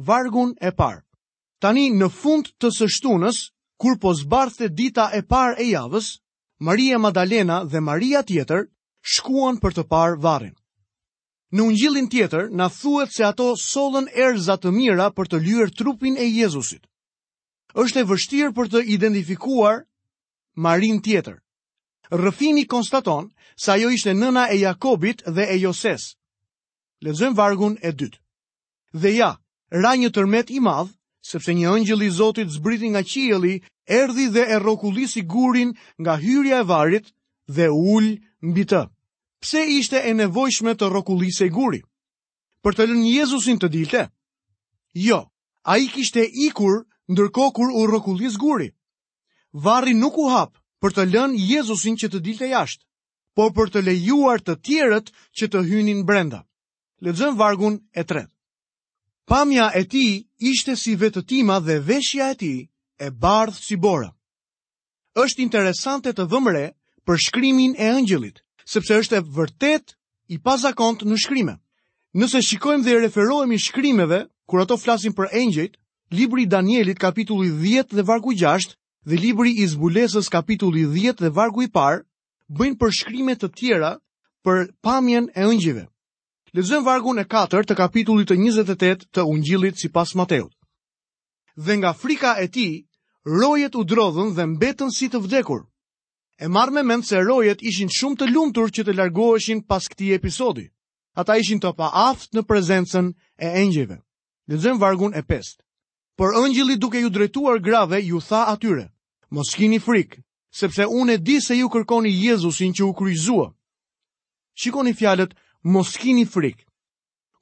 vargun 0.09 0.55
e 0.59 0.73
parë. 0.79 1.03
Tani 1.63 1.85
në 2.01 2.09
fund 2.21 2.49
të 2.61 2.71
sështunës, 2.79 3.39
kur 3.81 3.99
po 4.03 4.15
zbarthe 4.23 4.67
dita 4.81 5.07
e 5.15 5.21
parë 5.33 5.59
e 5.63 5.69
javës, 5.71 6.09
Maria 6.69 6.99
Madalena 7.03 7.61
dhe 7.71 7.83
Maria 7.91 8.23
tjetër 8.27 8.65
shkuan 9.15 9.61
për 9.63 9.77
të 9.79 9.85
parë 9.93 10.19
varin. 10.25 10.57
Në 11.55 11.61
ungjilin 11.69 12.09
tjetër, 12.13 12.49
na 12.59 12.67
thuet 12.79 13.13
se 13.13 13.23
ato 13.29 13.51
solën 13.61 14.07
erë 14.25 14.57
të 14.63 14.71
mira 14.79 15.07
për 15.17 15.27
të 15.31 15.39
lyër 15.47 15.71
trupin 15.79 16.17
e 16.17 16.27
Jezusit. 16.41 16.83
Êshtë 17.77 18.01
e 18.03 18.09
vështirë 18.11 18.53
për 18.57 18.67
të 18.73 18.83
identifikuar 18.97 19.83
Marin 20.67 20.99
tjetër, 21.05 21.37
rëfimi 22.13 22.67
konstaton 22.69 23.31
se 23.57 23.73
ajo 23.73 23.89
ishte 23.91 24.13
nëna 24.15 24.49
e 24.53 24.57
Jakobit 24.61 25.23
dhe 25.27 25.47
e 25.55 25.59
Joses. 25.63 26.17
Lexojm 27.01 27.35
vargun 27.37 27.75
e 27.83 27.91
dytë. 27.93 28.19
Dhe 29.03 29.11
ja, 29.17 29.31
ra 29.83 29.95
një 29.97 30.11
tërmet 30.15 30.51
i 30.55 30.61
madh, 30.61 30.93
sepse 31.25 31.55
një 31.57 31.73
ëngjëli 31.77 32.07
i 32.07 32.13
Zotit 32.19 32.51
zbriti 32.53 32.91
nga 32.93 33.03
qielli, 33.03 33.63
erdhi 33.89 34.27
dhe 34.35 34.45
e 34.53 34.57
rrokulli 34.61 35.09
sigurin 35.09 35.73
nga 36.03 36.15
hyrja 36.21 36.61
e 36.61 36.69
varrit 36.69 37.07
dhe 37.49 37.67
ul 37.73 38.07
mbi 38.43 38.65
të. 38.69 38.83
Pse 39.43 39.61
ishte 39.81 39.99
e 40.09 40.13
nevojshme 40.15 40.75
të 40.77 40.85
rrokullisej 40.93 41.51
guri? 41.51 41.81
Për 42.63 42.73
të 42.75 42.83
lënë 42.93 43.09
Jezusin 43.17 43.59
të 43.59 43.69
dilte? 43.75 44.05
Jo, 44.95 45.25
ai 45.65 45.89
kishte 45.91 46.23
ikur 46.47 46.85
ndërkohë 47.11 47.53
kur 47.57 47.73
u 47.75 47.87
rrokullis 47.89 48.37
guri. 48.39 48.69
Varri 49.53 49.95
nuk 49.99 50.15
u 50.19 50.29
hap, 50.31 50.53
për 50.83 50.95
të 50.99 51.03
lënë 51.15 51.39
Jezusin 51.41 51.95
që 52.03 52.09
të 52.11 52.21
dilte 52.27 52.49
jashtë, 52.51 52.83
por 53.39 53.53
për 53.57 53.71
të 53.77 53.83
lejuar 53.87 54.43
të 54.43 54.57
tjerët 54.67 55.13
që 55.39 55.49
të 55.55 55.61
hynin 55.71 56.01
brenda. 56.09 56.41
Lexojmë 57.07 57.39
vargun 57.39 57.77
e 57.95 58.03
3. 58.11 58.25
Pamja 59.31 59.69
e 59.79 59.83
ti 59.91 60.03
ishte 60.51 60.75
si 60.77 60.97
vetëtima 60.99 61.61
dhe 61.67 61.79
veshja 61.87 62.33
e 62.35 62.37
ti 62.41 62.55
e 63.05 63.09
bardhë 63.23 63.63
si 63.67 63.77
bora. 63.85 64.11
Êshtë 65.15 65.45
interesante 65.47 66.11
të 66.13 66.27
vëmre 66.33 66.65
për 67.07 67.23
shkrymin 67.29 67.77
e 67.79 67.93
ëngjelit, 68.01 68.43
sepse 68.75 68.99
është 69.05 69.21
e 69.21 69.25
vërtet 69.37 69.95
i 70.35 70.41
pazakont 70.43 71.05
në 71.07 71.17
shkryme. 71.23 71.55
Nëse 72.19 72.43
shikojmë 72.49 72.85
dhe 72.85 72.99
referohemi 73.07 73.59
shkrymeve, 73.69 74.25
kur 74.49 74.65
ato 74.65 74.77
flasim 74.77 75.15
për 75.17 75.31
engjëjt, 75.45 75.77
libri 76.19 76.45
Danielit 76.53 76.99
kapitullu 77.01 77.55
10 77.63 77.95
dhe 77.97 78.03
vargu 78.11 78.35
Dhe 79.03 79.19
libri 79.19 79.51
i 79.59 79.65
zbulesës 79.67 80.29
kapitulli 80.31 80.85
10 80.91 81.23
dhe 81.25 81.31
vargu 81.35 81.65
i 81.65 81.67
parë 81.77 82.05
bëjnë 82.59 82.77
për 82.83 82.93
shkrimet 82.99 83.41
të 83.43 83.49
tjera 83.61 83.89
për 84.47 84.61
pamjen 84.87 85.27
e 85.35 85.43
ëngjive. 85.47 85.83
Lezëm 86.59 86.85
vargun 86.87 87.19
e 87.19 87.25
4 87.33 87.63
të 87.71 87.75
kapitullit 87.81 88.31
të 88.31 88.37
28 88.43 89.09
të 89.17 89.25
ëngjilit 89.33 89.83
si 89.83 89.91
pas 89.97 90.13
Mateut. 90.21 90.53
Dhe 91.57 91.77
nga 91.81 91.93
frika 92.03 92.37
e 92.39 92.47
ti, 92.55 92.69
rojet 93.41 93.75
u 93.75 93.83
drodhën 93.93 94.31
dhe 94.39 94.47
mbetën 94.55 94.95
si 94.99 95.09
të 95.11 95.23
vdekur. 95.27 95.65
E 96.39 96.47
marrë 96.57 96.77
me 96.79 96.83
mend 96.91 97.07
se 97.09 97.19
rojet 97.27 97.59
ishin 97.71 97.91
shumë 97.99 98.21
të 98.21 98.31
lumtur 98.31 98.71
që 98.77 98.85
të 98.87 98.95
largoheshin 99.01 99.65
pas 99.71 99.89
këti 99.91 100.13
episodi. 100.19 100.69
Ata 101.19 101.37
ishin 101.43 101.59
të 101.61 101.75
pa 101.79 101.91
aftë 102.07 102.39
në 102.39 102.47
prezencen 102.51 103.13
e 103.47 103.51
ëngjive. 103.67 103.99
Lexojmë 104.51 104.79
vargun 104.85 105.13
e 105.19 105.27
5. 105.35 105.59
Por 106.17 106.35
ëngjëlli 106.37 106.77
duke 106.77 107.01
ju 107.01 107.11
drejtuar 107.11 107.59
grave 107.65 107.99
ju 108.05 108.19
tha 108.29 108.43
atyre, 108.53 108.87
mos 109.35 109.51
kini 109.57 109.79
frikë, 109.81 110.21
sepse 110.61 110.85
unë 111.01 111.13
e 111.17 111.19
di 111.27 111.39
se 111.41 111.55
ju 111.57 111.69
kërkoni 111.73 112.11
Jezusin 112.13 112.73
që 112.77 112.83
u 112.89 112.93
kryzua. 112.93 113.49
Shikoni 114.61 114.93
fjalet, 114.93 115.33
mos 115.73 115.97
kini 115.97 116.25
frikë. 116.35 116.65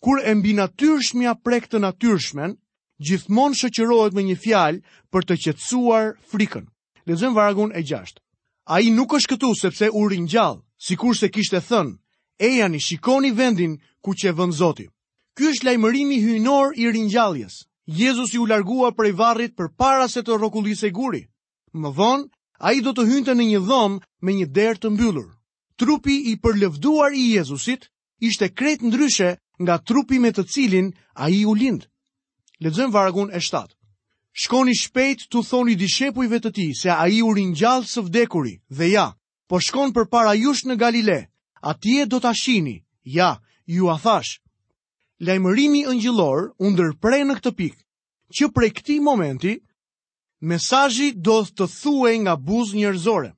Kur 0.03 0.17
e 0.23 0.33
mbi 0.39 0.53
natyrshmja 0.55 1.35
prek 1.45 1.67
të 1.69 1.79
natyrshmen, 1.83 2.55
gjithmonë 3.07 3.59
shëqërohet 3.59 4.13
me 4.15 4.23
një 4.31 4.37
fjalë 4.45 4.79
për 5.13 5.23
të 5.29 5.35
qetsuar 5.45 6.15
frikën. 6.31 6.65
Lezëm 7.11 7.35
vargun 7.37 7.75
e 7.75 7.83
gjashtë. 7.89 8.23
A 8.75 8.79
i 8.87 8.91
nuk 8.95 9.17
është 9.19 9.31
këtu 9.35 9.49
sepse 9.61 9.89
u 9.99 10.05
rinjallë, 10.13 10.63
si 10.87 10.95
kur 11.01 11.17
se 11.19 11.29
kishte 11.35 11.59
thënë, 11.69 11.97
e 12.39 12.49
janë 12.61 12.79
i 12.79 12.81
shikoni 12.87 13.31
vendin 13.41 13.75
ku 14.05 14.15
që 14.15 14.31
e 14.31 14.37
vëndzoti. 14.39 14.87
zoti. 14.87 14.93
Ky 15.37 15.43
është 15.51 15.65
lajmërimi 15.67 16.17
hynor 16.29 16.67
i 16.81 16.85
rinjalljes. 16.91 17.65
Jezus 17.93 18.35
ju 18.35 18.47
largua 18.47 18.93
prej 18.95 19.11
varrit 19.19 19.57
për 19.59 19.67
para 19.75 20.07
se 20.09 20.23
të 20.23 20.37
rokullis 20.39 20.83
e 20.87 20.91
guri. 20.95 21.25
Më 21.75 21.91
dhonë, 21.97 22.29
a 22.61 22.69
i 22.77 22.81
do 22.87 22.93
të 22.95 23.03
hynte 23.11 23.35
në 23.35 23.45
një 23.51 23.61
dhomë 23.67 23.99
me 24.27 24.33
një 24.39 24.47
derë 24.55 24.79
të 24.81 24.91
mbyllur. 24.95 25.27
Trupi 25.75 26.17
i 26.31 26.37
përlevduar 26.39 27.11
i 27.19 27.25
Jezusit 27.35 27.89
ishte 28.23 28.49
kretë 28.59 28.87
ndryshe 28.87 29.31
nga 29.63 29.75
trupi 29.89 30.21
me 30.23 30.31
të 30.31 30.45
cilin 30.55 30.93
a 31.19 31.27
i 31.35 31.43
u 31.51 31.55
lindë. 31.59 31.87
Ledzëm 32.63 32.93
vargun 32.95 33.33
e 33.35 33.41
shtatë. 33.43 33.75
Shkoni 34.43 34.75
shpejt 34.83 35.27
të 35.33 35.43
thoni 35.51 35.75
dishepujve 35.75 36.39
të 36.45 36.51
ti 36.57 36.69
se 36.81 36.93
a 36.95 37.05
i 37.11 37.19
u 37.27 37.33
rinjallë 37.35 37.91
së 37.93 38.05
vdekuri 38.07 38.55
dhe 38.71 38.87
ja, 38.95 39.09
po 39.51 39.59
shkon 39.67 39.91
për 39.97 40.07
para 40.15 40.37
jush 40.39 40.63
në 40.67 40.77
Galile, 40.79 41.19
atje 41.73 42.07
do 42.07 42.21
të 42.23 42.31
ashini, 42.31 42.77
ja, 43.03 43.35
ju 43.67 43.91
a 43.91 43.99
thashë 44.05 44.39
lajmërimi 45.27 45.83
ëngjëllor 45.93 46.47
u 46.65 46.71
ndërpre 46.73 47.19
në 47.29 47.35
këtë 47.41 47.51
pikë, 47.61 47.81
që 48.37 48.47
prej 48.57 48.71
këtij 48.79 49.01
momenti 49.05 49.53
mesazhi 50.49 51.11
do 51.27 51.39
të 51.45 51.67
thuhej 51.81 52.17
nga 52.25 52.35
buzë 52.49 52.79
njerëzore. 52.81 53.31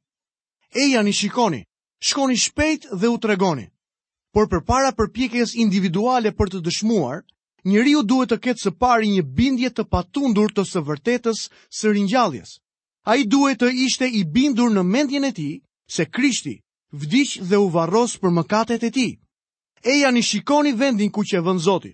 E 0.80 0.84
janë 0.94 1.12
shikoni, 1.20 1.60
shkoni 2.06 2.36
shpejt 2.46 2.86
dhe 3.00 3.08
u 3.10 3.16
tregoni. 3.24 3.66
Por 4.32 4.46
përpara 4.52 4.92
përpjekjes 4.98 5.56
individuale 5.64 6.30
për 6.38 6.52
të 6.54 6.58
dëshmuar, 6.66 7.18
njeriu 7.68 8.04
duhet 8.08 8.30
të 8.32 8.38
ketë 8.46 8.62
së 8.64 8.70
pari 8.82 9.10
një 9.12 9.22
bindje 9.36 9.70
të 9.74 9.84
patundur 9.92 10.54
të 10.54 10.62
së 10.70 10.80
vërtetës 10.88 11.38
së 11.78 11.92
ringjalljes. 11.92 12.50
A 13.10 13.18
i 13.18 13.26
duhet 13.26 13.60
të 13.60 13.72
ishte 13.86 14.06
i 14.06 14.22
bindur 14.34 14.70
në 14.70 14.86
mendjen 14.94 15.26
e 15.28 15.32
ti 15.36 15.50
se 15.94 16.06
Krishti 16.06 16.60
vdish 16.92 17.40
dhe 17.42 17.58
u 17.58 17.66
varros 17.74 18.14
për 18.22 18.30
mëkatet 18.38 18.86
e 18.86 18.90
ti 18.94 19.08
e 19.82 19.96
janë 20.00 20.18
i 20.18 20.22
shikoni 20.22 20.72
vendin 20.78 21.10
ku 21.10 21.24
që 21.26 21.40
vën 21.42 21.58
Zoti, 21.58 21.92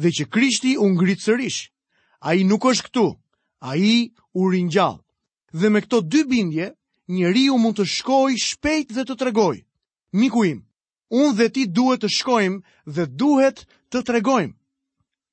dhe 0.00 0.08
që 0.18 0.24
Krishti 0.32 0.76
u 0.80 0.86
ngritë 0.94 1.24
sërish. 1.26 1.60
A 2.26 2.32
i 2.38 2.44
nuk 2.48 2.64
është 2.64 2.84
këtu, 2.88 3.06
a 3.60 3.76
i 3.76 3.94
u 4.40 4.48
rinjallë. 4.52 5.02
Dhe 5.60 5.68
me 5.70 5.80
këto 5.84 6.00
dy 6.02 6.22
bindje, 6.28 6.70
njëri 7.12 7.44
u 7.52 7.58
mund 7.60 7.76
të 7.76 7.84
shkoj 7.92 8.32
shpejt 8.46 8.88
dhe 8.96 9.04
të 9.04 9.14
tregoj. 9.20 9.56
Miku 10.16 10.44
im, 10.44 10.62
unë 11.12 11.34
dhe 11.36 11.46
ti 11.52 11.66
duhet 11.76 12.00
të 12.02 12.08
shkojmë 12.16 12.64
dhe 12.96 13.04
duhet 13.20 13.66
të 13.92 13.98
tregojmë. 14.08 14.56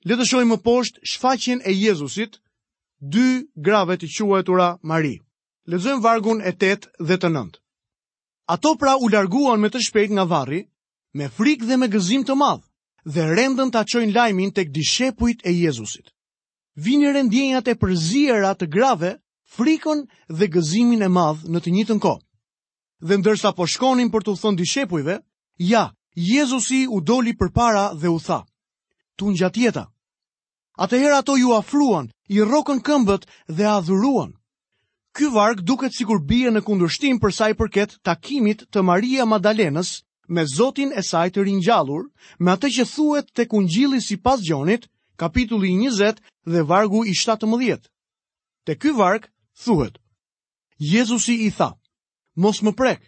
Le 0.03 0.15
të 0.19 0.25
shojmë 0.27 0.51
më 0.51 0.57
poshtë 0.67 1.01
shfaqjen 1.07 1.63
e 1.63 1.71
Jezusit, 1.71 2.37
dy 2.99 3.47
grave 3.55 3.95
të 3.97 4.07
tura 4.45 4.75
Mari. 4.83 5.17
Lexojmë 5.71 6.01
vargun 6.03 6.41
e 6.43 6.51
8 6.51 6.87
dhe 7.07 7.15
të 7.17 7.29
9. 7.31 7.57
Ato 8.51 8.75
pra 8.75 8.97
u 8.99 9.07
larguan 9.09 9.59
me 9.61 9.69
të 9.71 9.79
shpejt 9.87 10.11
nga 10.11 10.23
varri 10.25 10.67
me 11.13 11.27
frikë 11.37 11.67
dhe 11.69 11.77
me 11.77 11.87
gëzim 11.93 12.23
të 12.25 12.35
madhë, 12.41 12.65
dhe 13.15 13.25
rendën 13.37 13.71
të 13.73 13.79
aqojnë 13.83 14.13
lajmin 14.15 14.51
të 14.53 14.63
dishepujt 14.75 15.43
e 15.45 15.51
Jezusit. 15.53 16.09
Vini 16.85 17.11
rendjenjat 17.13 17.67
e 17.69 17.75
përzira 17.83 18.53
të 18.57 18.67
grave, 18.73 19.11
frikon 19.55 20.01
dhe 20.39 20.47
gëzimin 20.55 21.05
e 21.05 21.09
madhë 21.17 21.51
në 21.53 21.59
të 21.61 21.73
njitën 21.75 21.99
ko. 22.05 22.15
Dhe 23.05 23.17
ndërsa 23.21 23.53
po 23.53 23.67
shkonin 23.67 24.09
për 24.09 24.25
të 24.25 24.35
thënë 24.41 24.59
dishepujve, 24.63 25.19
ja, 25.73 25.83
Jezusi 26.15 26.87
u 26.89 27.01
doli 27.01 27.33
për 27.37 27.51
para 27.53 27.83
dhe 28.01 28.09
u 28.09 28.17
tha, 28.21 28.39
tu 29.17 29.29
në 29.29 29.37
gjatjeta. 29.39 29.83
Atëherë 30.81 31.19
ato 31.21 31.35
ju 31.37 31.53
afruan, 31.53 32.07
i 32.33 32.41
rokën 32.41 32.79
këmbët 32.85 33.27
dhe 33.53 33.67
adhuruan. 33.69 34.33
Ky 35.13 35.29
varg 35.29 35.61
duket 35.61 35.93
sikur 35.93 36.23
bie 36.25 36.49
në 36.49 36.63
kundërshtim 36.65 37.19
për 37.21 37.31
sa 37.37 37.51
i 37.51 37.53
përket 37.53 37.99
takimit 38.01 38.65
të 38.73 38.81
Maria 38.81 39.27
Madalenës 39.29 39.99
me 40.27 40.45
Zotin 40.47 40.91
e 40.95 41.01
saj 41.03 41.29
të 41.35 41.43
ringjallur, 41.43 42.05
me 42.39 42.51
atë 42.53 42.69
që 42.77 42.85
thuhet 42.93 43.31
tek 43.35 43.53
Ungjilli 43.53 43.99
sipas 44.01 44.39
Gjonit, 44.45 44.87
kapitulli 45.19 45.71
20 45.75 46.19
dhe 46.47 46.61
vargu 46.63 47.03
i 47.05 47.11
17. 47.13 47.89
Te 48.65 48.75
ky 48.77 48.91
varg 48.95 49.27
thuhet: 49.63 49.99
Jezusi 50.79 51.35
i 51.45 51.49
tha: 51.57 51.71
Mos 52.35 52.61
më 52.63 52.71
prek, 52.73 53.01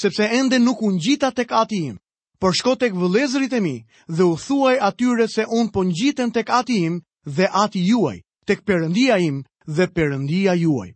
sepse 0.00 0.24
ende 0.28 0.58
nuk 0.58 0.82
u 0.82 0.90
ngjita 0.92 1.30
tek 1.32 1.52
Ati 1.52 1.78
im. 1.90 1.98
Por 2.38 2.52
shko 2.54 2.74
tek 2.78 2.92
vëllezërit 2.94 3.52
e 3.56 3.60
mi 3.60 3.76
dhe 4.16 4.22
u 4.24 4.36
thuaj 4.38 4.76
atyre 4.88 5.26
se 5.28 5.44
un 5.58 5.66
po 5.74 5.80
ngjiten 5.82 6.30
tek 6.30 6.48
Ati 6.50 6.76
im 6.86 7.00
dhe 7.36 7.46
Ati 7.64 7.80
juaj, 7.88 8.18
tek 8.46 8.60
Perëndia 8.66 9.16
im 9.18 9.42
dhe 9.76 9.86
Perëndia 9.96 10.54
juaj. 10.54 10.90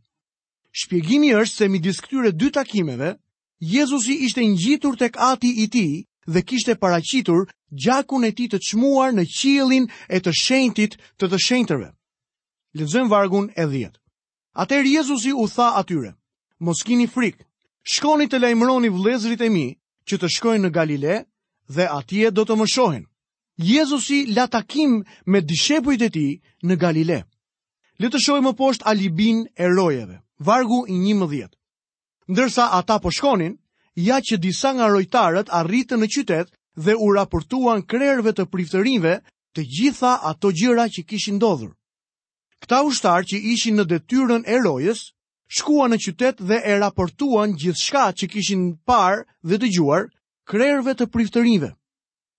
Shpjegimi 0.79 1.33
është 1.35 1.57
se 1.59 1.69
midis 1.69 1.99
këtyre 2.01 2.31
dy 2.33 2.49
takimeve, 2.55 3.11
Jezusi 3.63 4.13
ishte 4.27 4.43
ngjitur 4.47 4.97
tek 4.99 5.15
Ati 5.31 5.51
i 5.65 5.69
Tij 5.75 5.93
dhe 6.33 6.43
kishte 6.49 6.75
paraqitur 6.83 7.41
gjakun 7.83 8.25
e 8.29 8.33
Tij 8.37 8.49
të 8.51 8.59
çmuar 8.67 9.11
në 9.15 9.25
qiellin 9.39 9.87
e 10.09 10.19
të 10.25 10.31
shenjtit 10.43 10.93
të 11.19 11.25
të 11.31 11.39
shenjtëve. 11.47 11.89
Lëzëm 12.79 13.07
vargun 13.13 13.47
e 13.55 13.65
10. 13.71 13.93
Atëherë 14.63 14.91
Jezusi 14.99 15.31
u 15.43 15.47
tha 15.55 15.69
atyre: 15.81 16.11
Mos 16.65 16.83
kini 16.87 17.07
frik, 17.15 17.37
shkoni 17.93 18.27
të 18.29 18.43
lajmëroni 18.43 18.91
vlezrit 18.99 19.41
e 19.41 19.49
mi 19.55 19.67
që 20.09 20.15
të 20.19 20.29
shkojnë 20.37 20.65
në 20.67 20.71
Galile 20.77 21.17
dhe 21.75 21.87
atje 21.99 22.35
do 22.35 22.43
të 22.45 22.55
më 22.59 22.67
shohen. 22.75 23.05
Jezusi 23.71 24.19
la 24.35 24.47
takim 24.57 25.05
me 25.31 25.39
dishepujt 25.51 26.03
e 26.03 26.11
Tij 26.17 26.33
në 26.67 26.75
Galile. 26.83 27.21
Le 28.01 28.11
të 28.11 28.19
shohim 28.25 28.45
më 28.51 28.57
poshtë 28.61 28.89
alibin 28.91 29.47
e 29.55 29.65
rojeve. 29.79 30.19
Vargu 30.49 30.83
i 30.91 30.99
ndërsa 32.29 32.71
ata 32.79 32.99
po 32.99 33.11
shkonin, 33.11 33.57
ja 33.97 34.21
që 34.23 34.39
disa 34.39 34.71
nga 34.75 34.87
rojtarët 34.89 35.51
arritën 35.51 35.99
në 36.01 36.09
qytet 36.15 36.49
dhe 36.77 36.95
u 36.97 37.13
raportuan 37.15 37.83
krerëve 37.83 38.33
të 38.35 38.47
priftërinve 38.53 39.17
të 39.55 39.63
gjitha 39.69 40.13
ato 40.31 40.53
gjëra 40.57 40.87
që 40.95 41.03
kishin 41.09 41.37
ndodhur. 41.37 41.75
Këta 42.63 42.79
ushtarë 42.89 43.27
që 43.31 43.37
ishin 43.55 43.77
në 43.77 43.85
detyrën 43.91 44.43
e 44.47 44.57
rojës, 44.65 45.01
shkuan 45.57 45.91
në 45.93 45.99
qytet 46.05 46.41
dhe 46.49 46.63
e 46.65 46.79
raportuan 46.79 47.57
gjithçka 47.61 48.07
që 48.17 48.31
kishin 48.33 48.63
parë 48.87 49.27
dhe 49.49 49.57
dëgjuar 49.63 50.09
krerëve 50.49 50.95
të 50.97 51.11
priftërinve. 51.13 51.73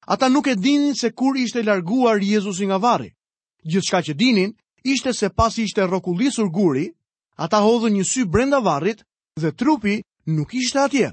Ata 0.08 0.28
nuk 0.30 0.48
e 0.48 0.56
dinin 0.56 0.96
se 0.96 1.12
kur 1.14 1.38
ishte 1.38 1.64
larguar 1.64 2.22
Jezusi 2.24 2.66
nga 2.68 2.80
varri. 2.82 3.12
Gjithçka 3.70 4.02
që 4.10 4.14
dinin 4.16 4.56
ishte 4.84 5.14
se 5.14 5.30
pasi 5.30 5.64
ishte 5.68 5.86
rrokullisur 5.86 6.50
guri, 6.50 6.90
ata 7.38 7.62
hodhën 7.64 7.94
një 7.94 8.04
sy 8.08 8.26
brenda 8.26 8.60
varrit 8.60 9.06
dhe 9.42 9.52
trupi 9.52 10.02
nuk 10.26 10.50
ishte 10.54 10.80
atje. 10.80 11.10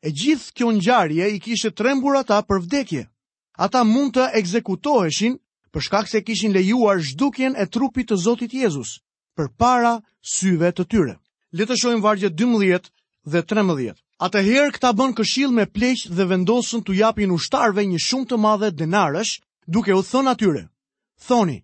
E 0.00 0.08
gjithë 0.18 0.52
kjo 0.56 0.68
ngjarje 0.76 1.24
i 1.28 1.38
kishte 1.44 1.70
trembur 1.76 2.16
ata 2.16 2.40
për 2.48 2.60
vdekje. 2.64 3.02
Ata 3.60 3.84
mund 3.84 4.16
të 4.16 4.24
ekzekutoheshin 4.40 5.34
për 5.72 5.80
shkak 5.86 6.08
se 6.08 6.22
kishin 6.24 6.54
lejuar 6.56 6.98
zhdukjen 7.04 7.52
e 7.60 7.66
trupit 7.66 8.08
të 8.10 8.16
Zotit 8.24 8.54
Jezus 8.54 8.96
për 9.36 9.50
para 9.60 10.00
syve 10.22 10.72
të 10.72 10.84
tyre. 10.90 11.14
Le 11.52 11.66
të 11.66 11.76
shohim 11.76 12.00
vargje 12.02 12.30
12 12.32 12.88
dhe 13.28 13.42
13. 13.44 13.94
Atëherë 14.24 14.72
këta 14.76 14.90
bën 14.96 15.12
këshill 15.18 15.52
me 15.52 15.64
pleq 15.68 16.08
dhe 16.16 16.24
vendosën 16.32 16.80
t'u 16.84 16.96
japin 16.96 17.32
ushtarve 17.36 17.84
një 17.84 18.00
shumë 18.06 18.28
të 18.28 18.36
madhe 18.40 18.68
denarësh, 18.78 19.34
duke 19.68 19.92
u 19.96 20.02
thënë 20.10 20.30
atyre: 20.34 20.62
"Thoni, 21.28 21.58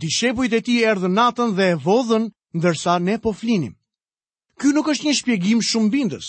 dishepujt 0.00 0.52
e 0.58 0.60
ti 0.64 0.76
erdhën 0.90 1.14
natën 1.18 1.50
dhe 1.56 1.66
e 1.72 1.76
vodhën, 1.84 2.24
ndërsa 2.56 2.98
ne 2.98 3.18
po 3.22 3.30
flinim. 3.40 3.74
Ky 4.60 4.74
nuk 4.76 4.90
është 4.92 5.06
një 5.08 5.12
shpjegim 5.16 5.60
shumë 5.64 5.88
bindës. 5.92 6.26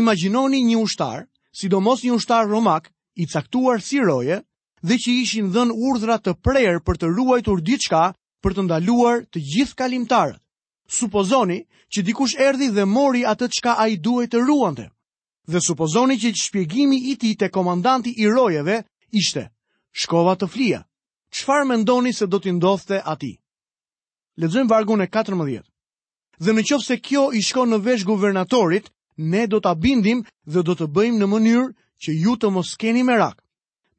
Imagjinoni 0.00 0.58
një 0.68 0.80
ushtar, 0.82 1.22
sidomos 1.60 2.02
një 2.04 2.16
ushtar 2.18 2.44
romak, 2.50 2.90
i 3.16 3.24
caktuar 3.34 3.80
si 3.86 4.02
roje, 4.04 4.36
dhe 4.84 4.98
që 5.00 5.14
ishin 5.22 5.48
dhën 5.54 5.72
urdhra 5.88 6.18
të 6.20 6.34
prerë 6.44 6.82
për 6.84 7.00
të 7.00 7.08
ruajtur 7.14 7.62
diçka 7.70 8.02
për 8.44 8.56
të 8.58 8.66
ndaluar 8.66 9.22
të 9.32 9.40
gjithë 9.52 9.78
kalimtarët. 9.80 10.42
Supozoni 10.98 11.58
që 11.88 12.04
dikush 12.10 12.36
erdhi 12.48 12.68
dhe 12.76 12.84
mori 12.96 13.24
atë 13.32 13.48
çka 13.56 13.78
ai 13.84 13.96
duhej 13.96 14.28
të 14.34 14.44
ruante. 14.44 14.84
Dhe 15.48 15.64
supozoni 15.68 16.18
që 16.20 16.34
shpjegimi 16.42 17.00
i 17.14 17.16
tij 17.16 17.34
te 17.40 17.48
komandanti 17.56 18.12
i 18.20 18.28
rojeve 18.36 18.82
ishte: 19.22 19.48
Shkova 20.02 20.36
të 20.36 20.50
flija. 20.52 20.84
Çfarë 21.36 21.64
mendoni 21.72 22.12
se 22.12 22.26
do 22.28 22.38
t'i 22.38 22.52
ndodhte 22.60 23.00
atij? 23.14 23.40
Lexojmë 24.40 24.68
vargun 24.68 25.00
e 25.00 25.08
dhe 26.46 26.52
në 26.56 26.62
qofë 26.68 26.86
se 26.86 26.96
kjo 27.06 27.22
i 27.38 27.42
shko 27.46 27.66
në 27.68 27.78
vesh 27.86 28.06
guvernatorit, 28.08 28.86
ne 29.32 29.42
do 29.52 29.58
t'a 29.60 29.74
bindim 29.76 30.22
dhe 30.48 30.62
do 30.64 30.74
të 30.78 30.86
bëjmë 30.96 31.18
në 31.20 31.26
mënyrë 31.32 31.66
që 32.04 32.12
ju 32.24 32.36
të 32.40 32.50
mos 32.54 32.70
keni 32.80 33.02
me 33.04 33.18
rak. 33.20 33.36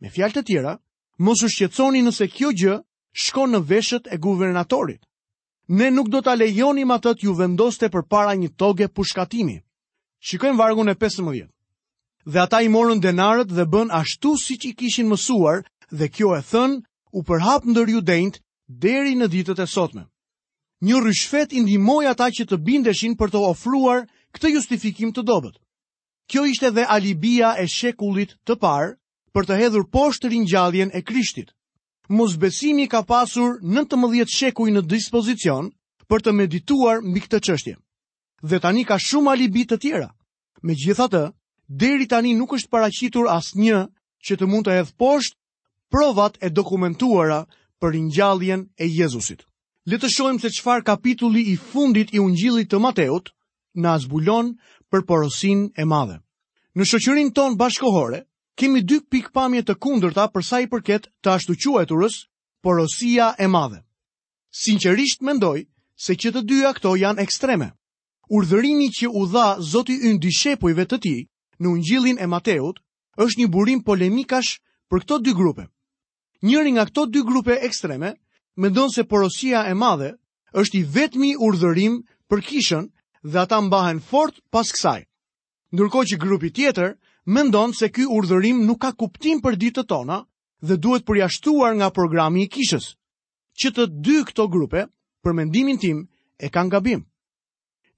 Me 0.01 0.09
fjalë 0.09 0.37
të 0.39 0.43
tjera, 0.49 0.75
mos 1.21 1.43
u 1.45 1.49
shqetësoni 1.53 2.01
nëse 2.07 2.25
kjo 2.33 2.49
gjë 2.57 2.79
shko 3.25 3.43
në 3.51 3.59
veshët 3.69 4.09
e 4.09 4.17
guvernatorit. 4.23 5.03
Ne 5.77 5.91
nuk 5.93 6.09
do 6.11 6.21
t'a 6.25 6.33
lejonim 6.39 6.89
atët 6.95 7.21
ju 7.23 7.35
vendoste 7.37 7.89
për 7.93 8.07
para 8.09 8.33
një 8.35 8.49
toge 8.59 8.87
pushkatimi. 8.89 9.59
Shikojmë 10.27 10.57
vargun 10.59 10.89
e 10.91 10.95
15. 11.01 11.45
Dhe 12.25 12.39
ata 12.41 12.59
i 12.65 12.69
morën 12.69 12.99
denarët 13.03 13.53
dhe 13.53 13.65
bën 13.73 13.93
ashtu 14.01 14.33
si 14.41 14.57
që 14.61 14.71
i 14.73 14.73
kishin 14.79 15.09
mësuar 15.09 15.61
dhe 15.93 16.09
kjo 16.13 16.33
e 16.37 16.41
thënë 16.51 16.81
u 17.17 17.23
përhap 17.29 17.65
në 17.65 17.85
ju 17.93 18.01
dejnët 18.11 18.41
deri 18.85 19.13
në 19.17 19.27
ditët 19.33 19.61
e 19.63 19.67
sotme 19.75 20.07
një 20.87 20.99
ryshfet 21.05 21.51
i 21.53 21.61
ndihmoi 21.61 22.07
ata 22.09 22.25
që 22.33 22.43
të 22.49 22.57
bindeshin 22.65 23.13
për 23.17 23.29
të 23.33 23.39
ofruar 23.51 24.07
këtë 24.33 24.49
justifikim 24.55 25.11
të 25.13 25.23
dobët. 25.29 25.57
Kjo 26.29 26.45
ishte 26.49 26.71
dhe 26.73 26.85
alibia 26.89 27.51
e 27.61 27.67
shekullit 27.69 28.33
të 28.47 28.55
parë 28.63 28.95
për 29.35 29.45
të 29.47 29.57
hedhur 29.61 29.85
poshtë 29.93 30.31
ringjalljen 30.33 30.89
e 30.97 31.01
Krishtit. 31.05 31.51
Mosbesimi 32.09 32.87
ka 32.91 33.03
pasur 33.07 33.59
19 33.61 34.25
shekuj 34.31 34.71
në 34.73 34.81
dispozicion 34.89 35.69
për 36.09 36.25
të 36.25 36.33
medituar 36.39 37.03
mbi 37.05 37.21
këtë 37.27 37.39
çështje. 37.45 37.75
Dhe 38.41 38.59
tani 38.59 38.83
ka 38.85 38.97
shumë 38.99 39.31
alibi 39.31 39.67
të 39.69 39.77
tjera. 39.77 40.09
Megjithatë, 40.65 41.23
deri 41.69 42.07
tani 42.09 42.33
nuk 42.35 42.57
është 42.57 42.71
paraqitur 42.73 43.29
asnjë 43.37 43.85
që 44.25 44.33
të 44.39 44.49
mund 44.49 44.65
të 44.67 44.79
hedhë 44.79 44.97
poshtë 44.99 45.37
provat 45.93 46.41
e 46.41 46.49
dokumentuara 46.49 47.45
për 47.79 47.93
ringjalljen 47.95 48.65
e 48.81 48.89
Jezusit. 48.89 49.45
Le 49.89 49.97
të 49.97 50.09
shohim 50.13 50.37
se 50.41 50.49
çfarë 50.53 50.83
kapitulli 50.85 51.41
i 51.51 51.55
fundit 51.69 52.11
i 52.13 52.19
Ungjillit 52.21 52.69
të 52.69 52.79
Mateut 52.83 53.31
na 53.85 53.95
zbulon 54.03 54.51
për 54.91 55.05
porosinë 55.09 55.71
e 55.81 55.85
madhe. 55.93 56.19
Në 56.77 56.85
shoqërinë 56.91 57.33
ton 57.33 57.57
bashkohore 57.57 58.19
kemi 58.61 58.83
dy 58.91 58.99
pikpamje 59.09 59.63
të 59.65 59.75
kundërta 59.85 60.27
për 60.35 60.45
sa 60.49 60.59
i 60.65 60.69
përket 60.75 61.09
të 61.23 61.33
ashtuquajturës 61.33 62.19
porosia 62.67 63.31
e 63.39 63.47
madhe. 63.55 63.81
Sinqerisht 64.61 65.21
mendoj 65.29 65.57
se 66.05 66.13
që 66.21 66.33
të 66.35 66.45
dyja 66.51 66.73
këto 66.77 66.93
janë 67.05 67.21
ekstreme. 67.25 67.71
Urdhërimi 68.37 68.89
që 68.99 69.09
u 69.21 69.25
dha 69.33 69.47
Zoti 69.71 69.97
ynd 70.09 70.21
dishepujve 70.27 70.85
të 70.91 70.97
tij 71.07 71.21
në 71.59 71.67
Ungjillin 71.73 72.21
e 72.21 72.27
Mateut 72.35 72.77
është 73.25 73.41
një 73.41 73.47
burim 73.57 73.81
polemikash 73.89 74.53
për 74.89 75.03
këto 75.05 75.21
dy 75.25 75.33
grupe. 75.41 75.63
Njëri 76.45 76.77
nga 76.77 76.85
këto 76.91 77.05
dy 77.15 77.25
grupe 77.31 77.57
ekstreme 77.69 78.13
mendon 78.57 78.89
se 78.89 79.01
porosia 79.05 79.63
e 79.69 79.73
madhe 79.73 80.11
është 80.59 80.77
i 80.79 80.83
vetmi 80.95 81.29
urdhërim 81.39 82.01
për 82.31 82.41
kishën 82.47 82.89
dhe 83.23 83.39
ata 83.39 83.61
mbahen 83.61 83.99
fort 84.09 84.41
pas 84.51 84.67
kësaj. 84.75 85.05
Ndurko 85.71 85.99
që 86.09 86.17
grupi 86.19 86.49
tjetër 86.51 86.97
mendon 87.25 87.73
se 87.73 87.87
ky 87.91 88.03
urdhërim 88.07 88.65
nuk 88.67 88.81
ka 88.81 88.91
kuptim 88.91 89.39
për 89.41 89.55
të 89.57 89.83
tona 89.87 90.25
dhe 90.61 90.75
duhet 90.77 91.05
përjashtuar 91.07 91.75
nga 91.75 91.89
programi 91.89 92.43
i 92.43 92.49
kishës. 92.51 92.95
Që 93.55 93.69
të 93.71 93.83
dy 94.03 94.23
këto 94.23 94.47
grupe, 94.47 94.87
për 95.23 95.33
mendimin 95.33 95.77
tim, 95.77 96.07
e 96.39 96.49
kanë 96.49 96.69
gabim. 96.71 97.01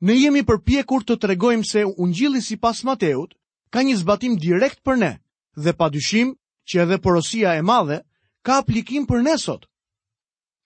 Ne 0.01 0.13
jemi 0.15 0.41
përpjekur 0.43 1.03
të 1.03 1.15
tregojmë 1.17 1.63
se 1.65 1.85
ungjilli 1.85 2.41
sipas 2.41 2.83
Mateut 2.83 3.33
ka 3.71 3.79
një 3.83 3.95
zbatim 3.95 4.35
direkt 4.37 4.83
për 4.83 4.97
ne 4.97 5.11
dhe 5.55 5.73
padyshim 5.73 6.35
që 6.67 6.83
edhe 6.83 6.97
porosia 6.97 7.55
e 7.55 7.61
madhe 7.61 8.03
ka 8.43 8.57
aplikim 8.61 9.05
për 9.05 9.21
ne 9.23 9.37
sot. 9.37 9.65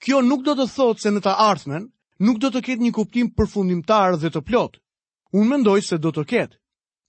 Kjo 0.05 0.19
nuk 0.25 0.43
do 0.45 0.53
të 0.57 0.65
thotë 0.73 1.03
se 1.03 1.11
në 1.13 1.21
të 1.25 1.33
ardhmen 1.45 1.85
nuk 2.27 2.37
do 2.41 2.49
të 2.53 2.61
ketë 2.67 2.85
një 2.85 2.91
kuptim 2.97 3.29
përfundimtar 3.39 4.17
dhe 4.21 4.29
të 4.35 4.41
plot. 4.49 4.77
Unë 5.39 5.49
mendoj 5.53 5.77
se 5.89 5.97
do 6.03 6.11
të 6.13 6.23
ketë. 6.31 6.57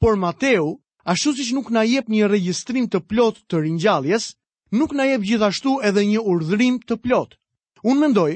Por 0.03 0.17
Mateu, 0.23 0.71
ashtu 1.15 1.35
siç 1.39 1.51
nuk 1.59 1.69
na 1.77 1.83
jep 1.89 2.09
një 2.15 2.29
regjistrim 2.33 2.89
të 2.89 3.03
plot 3.11 3.43
të 3.51 3.61
ringjalljes, 3.67 4.31
nuk 4.79 4.95
na 4.97 5.07
jep 5.11 5.25
gjithashtu 5.29 5.77
edhe 5.91 6.05
një 6.13 6.23
urdhërim 6.33 6.79
të 6.89 6.99
plot. 7.07 7.37
Unë 7.85 8.01
mendoj 8.05 8.31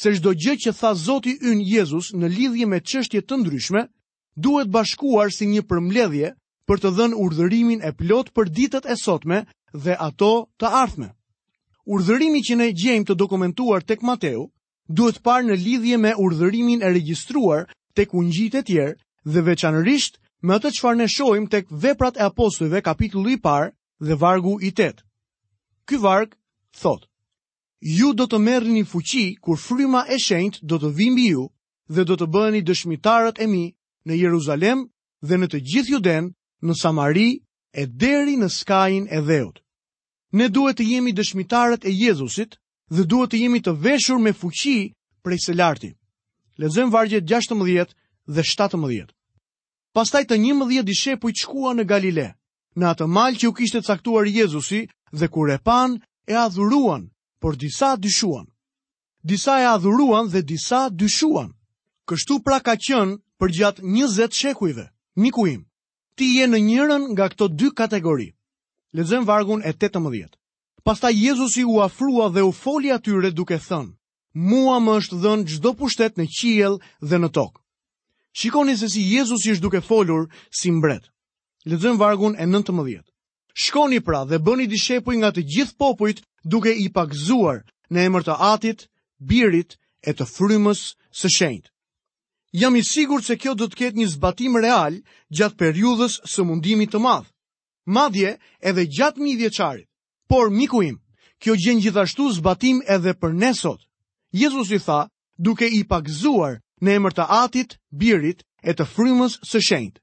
se 0.00 0.12
çdo 0.18 0.34
gjë 0.42 0.54
që 0.66 0.74
tha 0.78 0.90
Zoti 1.06 1.36
ynë 1.50 1.66
Jezus 1.72 2.12
në 2.14 2.28
lidhje 2.36 2.66
me 2.70 2.80
çështje 2.90 3.24
të 3.24 3.40
ndryshme, 3.40 3.86
duhet 4.46 4.68
bashkuar 4.74 5.32
si 5.36 5.48
një 5.50 5.64
përmbledhje 5.70 6.32
për 6.68 6.80
të 6.82 6.94
dhënë 6.96 7.18
urdhërimin 7.24 7.84
e 7.84 7.92
plot 8.02 8.32
për 8.36 8.52
ditët 8.58 8.88
e 8.88 8.96
sotme 9.04 9.44
dhe 9.84 9.96
ato 10.10 10.32
të 10.60 10.72
ardhme. 10.84 11.12
Urdhërimi 11.92 12.40
që 12.48 12.54
ne 12.58 12.66
gjejmë 12.80 13.04
të 13.08 13.14
dokumentuar 13.22 13.82
tek 13.88 14.04
Mateu 14.08 14.44
duhet 15.00 15.18
parë 15.26 15.48
në 15.50 15.56
lidhje 15.62 15.96
me 16.04 16.12
urdhërimin 16.26 16.82
e 16.86 16.92
regjistruar 16.94 17.66
tek 18.00 18.14
ungjitë 18.20 18.60
të 18.60 18.66
tjerë 18.70 18.96
dhe 19.34 19.40
veçanërisht 19.48 20.16
me 20.48 20.54
atë 20.56 20.70
çfarë 20.78 21.00
ne 21.00 21.08
shohim 21.14 21.48
tek 21.54 21.68
veprat 21.84 22.16
e 22.16 22.24
apostujve 22.28 22.80
kapitulli 22.86 23.34
i 23.36 23.40
parë 23.48 23.68
dhe 24.06 24.16
vargu 24.22 24.54
i 24.68 24.72
8. 24.78 25.04
Ky 25.86 25.96
varg 26.06 26.30
thot: 26.80 27.04
Ju 27.98 28.14
do 28.20 28.24
të 28.32 28.38
merrni 28.46 28.84
fuqi 28.94 29.26
kur 29.44 29.60
fryma 29.66 30.06
e 30.08 30.16
shenjtë 30.28 30.62
do 30.70 30.80
të 30.80 30.88
vijë 30.96 31.12
mbi 31.12 31.26
ju 31.34 31.44
dhe 31.94 32.04
do 32.10 32.16
të 32.16 32.26
bëheni 32.34 32.62
dëshmitarët 32.68 33.36
e 33.40 33.46
mi 33.52 33.64
në 34.08 34.18
Jeruzalem 34.24 34.88
dhe 35.28 35.36
në 35.38 35.46
të 35.52 35.60
gjithë 35.68 35.92
Juden, 35.92 36.32
në 36.66 36.74
Samari 36.82 37.28
e 37.76 37.84
deri 38.04 38.40
në 38.40 38.48
skajin 38.60 39.04
e 39.10 39.20
dheut. 39.28 39.60
Ne 40.34 40.46
duhet 40.54 40.76
të 40.80 40.82
jemi 40.84 41.12
dëshmitarët 41.14 41.84
e 41.86 41.90
Jezusit 41.96 42.56
dhe 42.96 43.04
duhet 43.12 43.30
të 43.32 43.40
jemi 43.44 43.60
të 43.66 43.74
veshur 43.84 44.18
me 44.22 44.32
fuqi 44.38 44.72
prej 45.24 45.38
së 45.44 45.54
larti. 45.60 45.90
Lexojmë 46.62 46.90
vargjet 46.94 47.28
16 47.34 47.92
dhe 48.38 48.42
17. 48.48 49.12
Pastaj 49.98 50.22
të 50.26 50.38
11 50.42 50.82
dishepuj 50.90 51.36
shkuan 51.42 51.78
në 51.78 51.84
Galile, 51.92 52.24
në 52.74 52.88
atë 52.90 53.06
mal 53.18 53.38
që 53.38 53.52
u 53.52 53.54
kishte 53.60 53.82
caktuar 53.90 54.26
Jezusi 54.26 54.80
dhe 55.20 55.30
kur 55.34 55.54
e 55.54 55.58
pan, 55.68 55.94
e 56.26 56.34
adhuruan, 56.42 57.06
por 57.40 57.54
disa 57.62 57.94
dyshuan. 58.06 58.48
Disa 59.30 59.54
e 59.62 59.68
adhuruan 59.76 60.32
dhe 60.34 60.42
disa 60.50 60.88
dyshuan. 61.02 61.54
Kështu 62.10 62.40
pra 62.44 62.58
ka 62.66 62.74
qen 62.86 63.14
përgjat 63.38 63.78
20 63.86 64.34
shekujve. 64.42 64.90
Miku 65.22 65.46
im, 65.54 65.62
ti 66.16 66.26
je 66.40 66.50
në 66.50 66.58
njërën 66.70 67.02
nga 67.14 67.30
këto 67.30 67.52
dy 67.60 67.70
kategori. 67.80 68.32
Lexojm 68.94 69.24
vargun 69.26 69.60
e 69.64 69.72
18. 69.72 70.30
Pastaj 70.86 71.12
Jezusi 71.28 71.64
u 71.64 71.80
afrua 71.82 72.28
dhe 72.30 72.42
u 72.46 72.52
foli 72.62 72.92
atyre 72.94 73.30
duke 73.34 73.56
thënë: 73.58 73.90
"Mua 74.50 74.76
më 74.84 74.92
është 75.00 75.16
dhënë 75.24 75.44
çdo 75.50 75.70
pushtet 75.80 76.14
në 76.20 76.26
qiell 76.36 76.76
dhe 77.08 77.16
në 77.18 77.28
tokë." 77.38 77.58
Shikoni 78.38 78.76
se 78.82 78.88
si 78.94 79.00
Jezusi 79.10 79.50
është 79.54 79.62
duke 79.66 79.80
folur 79.90 80.28
si 80.58 80.70
mbret. 80.78 81.04
Lexojm 81.72 81.98
vargun 82.04 82.34
e 82.38 82.46
19. 82.46 83.02
Shkoni 83.64 83.98
pra 84.06 84.20
dhe 84.30 84.38
bëni 84.46 84.66
dishepuj 84.70 85.16
nga 85.18 85.30
të 85.34 85.42
gjithë 85.52 85.76
popujt 85.82 86.22
duke 86.52 86.72
i 86.84 86.88
pakzuar 86.94 87.58
në 87.90 87.98
emër 88.06 88.22
të 88.28 88.34
Atit, 88.54 88.80
Birit 89.30 89.70
e 90.08 90.12
të 90.14 90.24
Frymës 90.34 90.84
së 91.20 91.28
Shenjtë. 91.38 91.68
Jam 92.62 92.76
i 92.78 92.82
sigurt 92.94 93.24
se 93.26 93.34
kjo 93.42 93.54
do 93.58 93.66
të 93.68 93.74
ketë 93.80 93.98
një 93.98 94.06
zbatim 94.14 94.54
real 94.66 94.94
gjatë 95.36 95.58
periudhës 95.62 96.14
së 96.34 96.40
mundimit 96.50 96.90
të 96.94 96.98
madh 97.08 97.26
madje 97.86 98.36
edhe 98.60 98.86
gjatë 98.86 99.20
mi 99.20 99.36
vjeqarit. 99.36 99.88
Por, 100.28 100.50
miku 100.50 100.82
im, 100.82 100.98
kjo 101.40 101.54
gjenë 101.54 101.84
gjithashtu 101.86 102.30
zbatim 102.38 102.80
edhe 102.88 103.12
për 103.14 103.32
nesot. 103.34 103.80
Jezus 104.32 104.70
i 104.72 104.78
tha, 104.80 105.08
duke 105.36 105.68
i 105.68 105.84
pakzuar 105.84 106.58
në 106.82 106.94
emër 106.96 107.14
të 107.14 107.26
atit, 107.44 107.76
birit 107.92 108.42
e 108.62 108.72
të 108.72 108.86
frymës 108.94 109.38
së 109.46 109.60
shenjtë. 109.68 110.00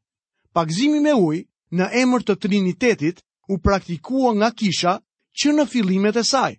Pakzimi 0.54 1.00
me 1.00 1.14
uj 1.16 1.42
në 1.72 1.88
emër 2.04 2.24
të 2.28 2.36
trinitetit 2.40 3.22
u 3.50 3.58
praktikua 3.58 4.34
nga 4.36 4.52
kisha 4.54 5.00
që 5.34 5.54
në 5.58 5.68
filimet 5.72 6.16
e 6.18 6.24
saj. 6.24 6.58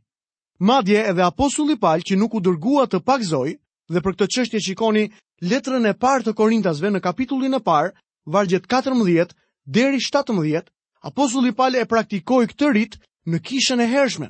Madje 0.63 0.99
edhe 1.11 1.23
apostulli 1.27 1.79
palë 1.79 2.07
që 2.09 2.19
nuk 2.19 2.35
u 2.35 2.41
dërgua 2.41 2.87
të 2.89 3.03
pakzoj 3.07 3.51
dhe 3.93 4.01
për 4.01 4.15
këtë 4.17 4.29
qështje 4.37 4.61
shikoni 4.67 5.05
letrën 5.43 5.89
e 5.91 5.95
parë 5.99 6.25
të 6.27 6.35
Korintasve 6.39 6.91
në 6.91 7.01
kapitullin 7.03 7.55
e 7.55 7.61
parë, 7.67 7.93
vargjet 8.27 8.67
14 8.71 9.35
deri 9.67 9.99
17, 10.01 10.71
Apostulli 11.09 11.51
Pal 11.59 11.75
e 11.75 11.83
praktikoi 11.93 12.47
këtë 12.53 12.67
rit 12.75 12.93
në 13.33 13.39
kishën 13.47 13.81
e 13.85 13.89
hershme. 13.93 14.29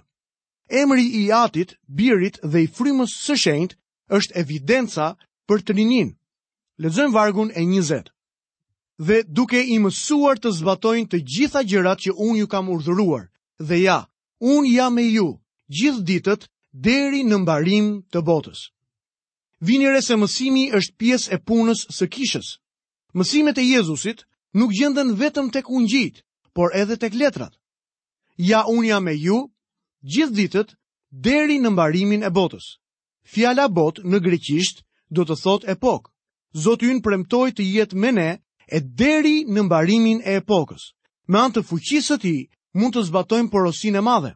Emri 0.82 1.04
i 1.04 1.20
Atit, 1.38 1.74
Birit 1.98 2.38
dhe 2.54 2.62
i 2.64 2.66
Frymës 2.78 3.12
së 3.24 3.36
Shenjtë 3.42 3.76
është 4.18 4.36
evidenca 4.42 5.08
për 5.48 5.60
Trinin. 5.70 6.08
Lexojmë 6.84 7.12
vargun 7.16 7.50
e 7.60 7.66
20. 7.74 8.08
Dhe 9.08 9.18
duke 9.40 9.60
i 9.60 9.76
mësuar 9.84 10.40
të 10.40 10.54
zbatojnë 10.60 11.10
të 11.12 11.20
gjitha 11.34 11.62
gjërat 11.74 12.06
që 12.06 12.14
unë 12.16 12.38
ju 12.40 12.48
kam 12.54 12.72
urdhëruar, 12.76 13.28
dhe 13.68 13.82
ja, 13.82 13.98
unë 14.54 14.72
jam 14.72 14.96
me 14.96 15.04
ju 15.12 15.28
gjithë 15.80 16.04
ditët 16.12 16.48
deri 16.88 17.20
në 17.28 17.42
mbarim 17.44 17.92
të 18.12 18.24
botës. 18.30 18.64
Vini 19.70 19.92
re 19.92 20.00
se 20.08 20.16
mësimi 20.22 20.64
është 20.80 20.96
pjesë 21.02 21.36
e 21.36 21.38
punës 21.50 21.84
së 21.98 22.08
kishës. 22.16 22.54
Mësimet 23.12 23.60
e 23.60 23.68
Jezusit 23.74 24.24
nuk 24.56 24.72
gjenden 24.80 25.12
vetëm 25.20 25.52
tek 25.58 25.68
ungjit, 25.68 26.22
Por 26.54 26.70
edhe 26.74 26.96
tek 27.00 27.14
letrat. 27.14 27.52
Ja 28.50 28.64
un 28.68 28.84
jam 28.84 29.04
me 29.08 29.14
ju 29.16 29.38
gjithë 30.12 30.36
ditët 30.38 30.70
deri 31.26 31.56
në 31.62 31.70
mbarimin 31.72 32.22
e 32.24 32.30
botës. 32.38 32.66
Fjala 33.32 33.66
bot 33.78 34.00
në 34.12 34.20
greqisht 34.24 34.82
do 35.18 35.24
të 35.24 35.36
thotë 35.42 35.70
epokë. 35.76 36.10
Zoti 36.64 36.90
ynë 36.92 37.02
premtoi 37.06 37.52
të 37.56 37.64
jetë 37.74 38.00
me 38.02 38.10
ne 38.16 38.28
e 38.68 38.80
deri 39.02 39.34
në 39.54 39.64
mbarimin 39.68 40.20
e 40.28 40.36
epokës. 40.42 40.86
Me 41.30 41.40
anë 41.44 41.56
të 41.56 41.64
fuqisë 41.70 42.16
të 42.16 42.20
Tij 42.24 42.40
mund 42.80 42.96
të 42.96 43.02
zbatojmë 43.08 43.52
porosinë 43.52 43.98
e 43.98 44.02
madhe. 44.08 44.32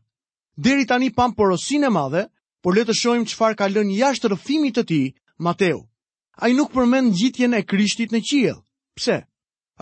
Deri 0.69 0.87
tani 0.93 1.11
pam 1.19 1.33
porosinë 1.39 1.87
e 1.87 1.91
madhe, 1.97 2.23
por 2.63 2.77
le 2.77 2.85
të 2.89 2.95
shohim 3.01 3.25
çfarë 3.33 3.57
ka 3.59 3.69
lënë 3.75 3.97
jashtë 4.01 4.29
rrëfimit 4.33 4.77
të 4.79 4.83
Tij, 4.91 5.07
Mateu. 5.45 5.83
Ai 6.43 6.53
nuk 6.57 6.73
përmend 6.77 7.13
ngjitjen 7.13 7.57
e 7.59 7.63
Krishtit 7.71 8.13
në 8.13 8.21
qiell. 8.29 8.61
Pse? 8.97 9.21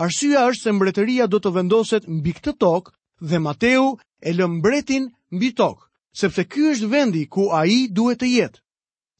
Arsya 0.02 0.40
është 0.50 0.62
se 0.64 0.72
mbretëria 0.76 1.26
do 1.33 1.38
të 1.42 1.50
vendoset 1.57 2.07
mbi 2.14 2.33
këtë 2.37 2.52
tokë 2.62 2.92
dhe 3.33 3.38
Mateu 3.42 3.85
e 4.18 4.33
lë 4.35 4.48
mbretin 4.57 5.04
mbi 5.37 5.50
tokë, 5.61 5.85
sepse 6.22 6.44
ky 6.54 6.64
është 6.72 6.88
vendi 6.94 7.22
ku 7.35 7.44
ai 7.59 7.76
duhet 7.98 8.18
të 8.22 8.30
jetë. 8.33 8.59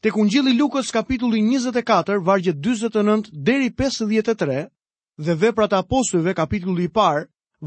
Tek 0.06 0.16
Ungjilli 0.22 0.52
i 0.54 0.58
Lukës 0.58 0.90
kapitulli 0.96 1.40
24 1.44 2.18
vargjet 2.30 2.56
49 2.66 3.30
deri 3.50 3.70
53 3.84 4.58
dhe 5.28 5.37
Veprat 5.44 5.72
e 5.72 5.78
Apostujve 5.84 6.34
kapitulli 6.40 6.88
i 6.88 6.92
parë 6.98 7.22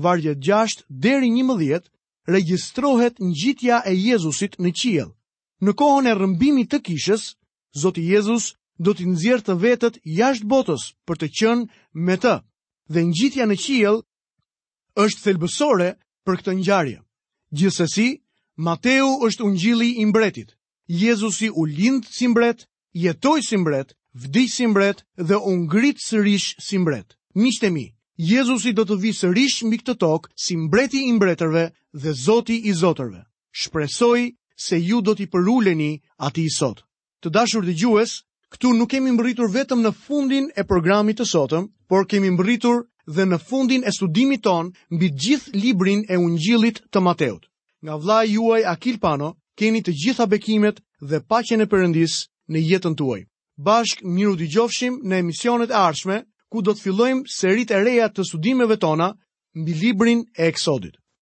vargjet 0.07 0.43
6 0.49 0.83
deri 1.07 1.31
11 1.37 1.87
regjistrohet 2.35 3.19
ngjitja 3.29 3.79
e 3.91 3.95
Jezusit 4.03 4.59
në 4.59 4.73
qiell. 4.81 5.13
Në 5.63 5.73
kohën 5.79 6.11
e 6.11 6.13
rrëmbimit 6.19 6.69
të 6.73 6.81
Kishës, 6.89 7.29
Zoti 7.83 8.03
Jezus 8.11 8.49
do 8.83 8.93
të 8.93 9.07
nxjerrë 9.13 9.45
të 9.47 9.53
vetët 9.63 9.95
jashtë 10.19 10.45
botës 10.55 10.89
për 11.07 11.23
të 11.23 11.31
qenë 11.39 11.81
me 12.09 12.19
të 12.27 12.35
dhe 12.89 13.04
ngjitja 13.08 13.45
në 13.47 13.58
qiell 13.63 13.97
është 15.04 15.23
thelbësore 15.23 15.88
për 16.26 16.39
këtë 16.39 16.56
ngjarje. 16.60 17.00
Gjithsesi, 17.52 18.08
Mateu 18.58 19.12
është 19.28 19.45
ungjilli 19.45 19.89
i 20.02 20.06
mbretit. 20.10 20.56
Jezusi 20.88 21.50
u 21.50 21.65
lind 21.67 22.08
si 22.10 22.28
mbret, 22.28 22.63
jetoi 22.95 23.43
si 23.45 23.58
mbret, 23.58 23.93
vdiq 24.17 24.50
si 24.52 24.65
mbret 24.67 25.04
dhe 25.17 25.36
u 25.36 25.52
ngrit 25.62 26.00
sërish 26.08 26.56
si 26.63 26.78
mbret. 26.80 27.13
Mishtemi, 27.36 27.93
Jezusi 28.17 28.73
do 28.73 28.82
të 28.84 28.97
vi 29.04 29.12
sërish 29.13 29.62
mbi 29.67 29.78
këtë 29.84 29.97
tokë 30.02 30.32
si 30.41 30.56
mbreti 30.58 31.04
i 31.06 31.12
mbretërve 31.13 31.67
dhe 32.02 32.13
Zoti 32.23 32.58
i 32.65 32.73
zotërve. 32.73 33.21
Shpresoj 33.54 34.32
se 34.58 34.80
ju 34.82 35.02
do 35.06 35.13
t'i 35.15 35.28
përuleni 35.30 36.02
atij 36.26 36.50
sot. 36.58 36.82
Të 37.21 37.30
dashur 37.36 37.62
dëgjues, 37.65 38.21
Ktu 38.47 38.69
nuk 38.79 38.89
kemi 38.93 39.12
mbërritur 39.12 39.49
vetëm 39.51 39.81
në 39.83 39.89
fundin 40.05 40.45
e 40.55 40.63
programit 40.67 41.17
të 41.19 41.25
sotëm, 41.33 41.65
por 41.91 42.05
kemi 42.12 42.29
mbërritur 42.31 42.83
dhe 43.17 43.23
në 43.31 43.39
fundin 43.49 43.83
e 43.88 43.91
studimit 43.95 44.43
ton 44.47 44.69
mbi 44.95 45.10
gjithë 45.23 45.53
librin 45.63 46.05
e 46.10 46.19
Ungjillit 46.25 46.79
të 46.91 47.01
Mateut. 47.07 47.43
Nga 47.83 47.95
vllai 48.03 48.23
juaj 48.36 48.62
Akil 48.73 48.99
Pano, 49.03 49.29
keni 49.60 49.81
të 49.83 49.91
gjitha 50.03 50.25
bekimet 50.31 50.79
dhe 51.12 51.19
paqen 51.31 51.62
e 51.62 51.67
Perëndis 51.73 52.15
në 52.51 52.63
jetën 52.69 52.95
tuaj. 52.99 53.19
Bashk 53.67 54.03
miru 54.15 54.36
dëgjofshim 54.39 55.01
në 55.03 55.21
emisionet 55.23 55.71
e 55.73 55.79
ardhshme, 55.86 56.17
ku 56.51 56.62
do 56.63 56.71
të 56.75 56.83
fillojmë 56.88 57.27
seritë 57.39 57.75
e 57.79 57.83
reja 57.89 58.07
të 58.13 58.23
studimeve 58.31 58.77
tona 58.88 59.10
mbi 59.62 59.73
librin 59.83 60.23
e 60.39 60.49
Eksodit. 60.53 60.97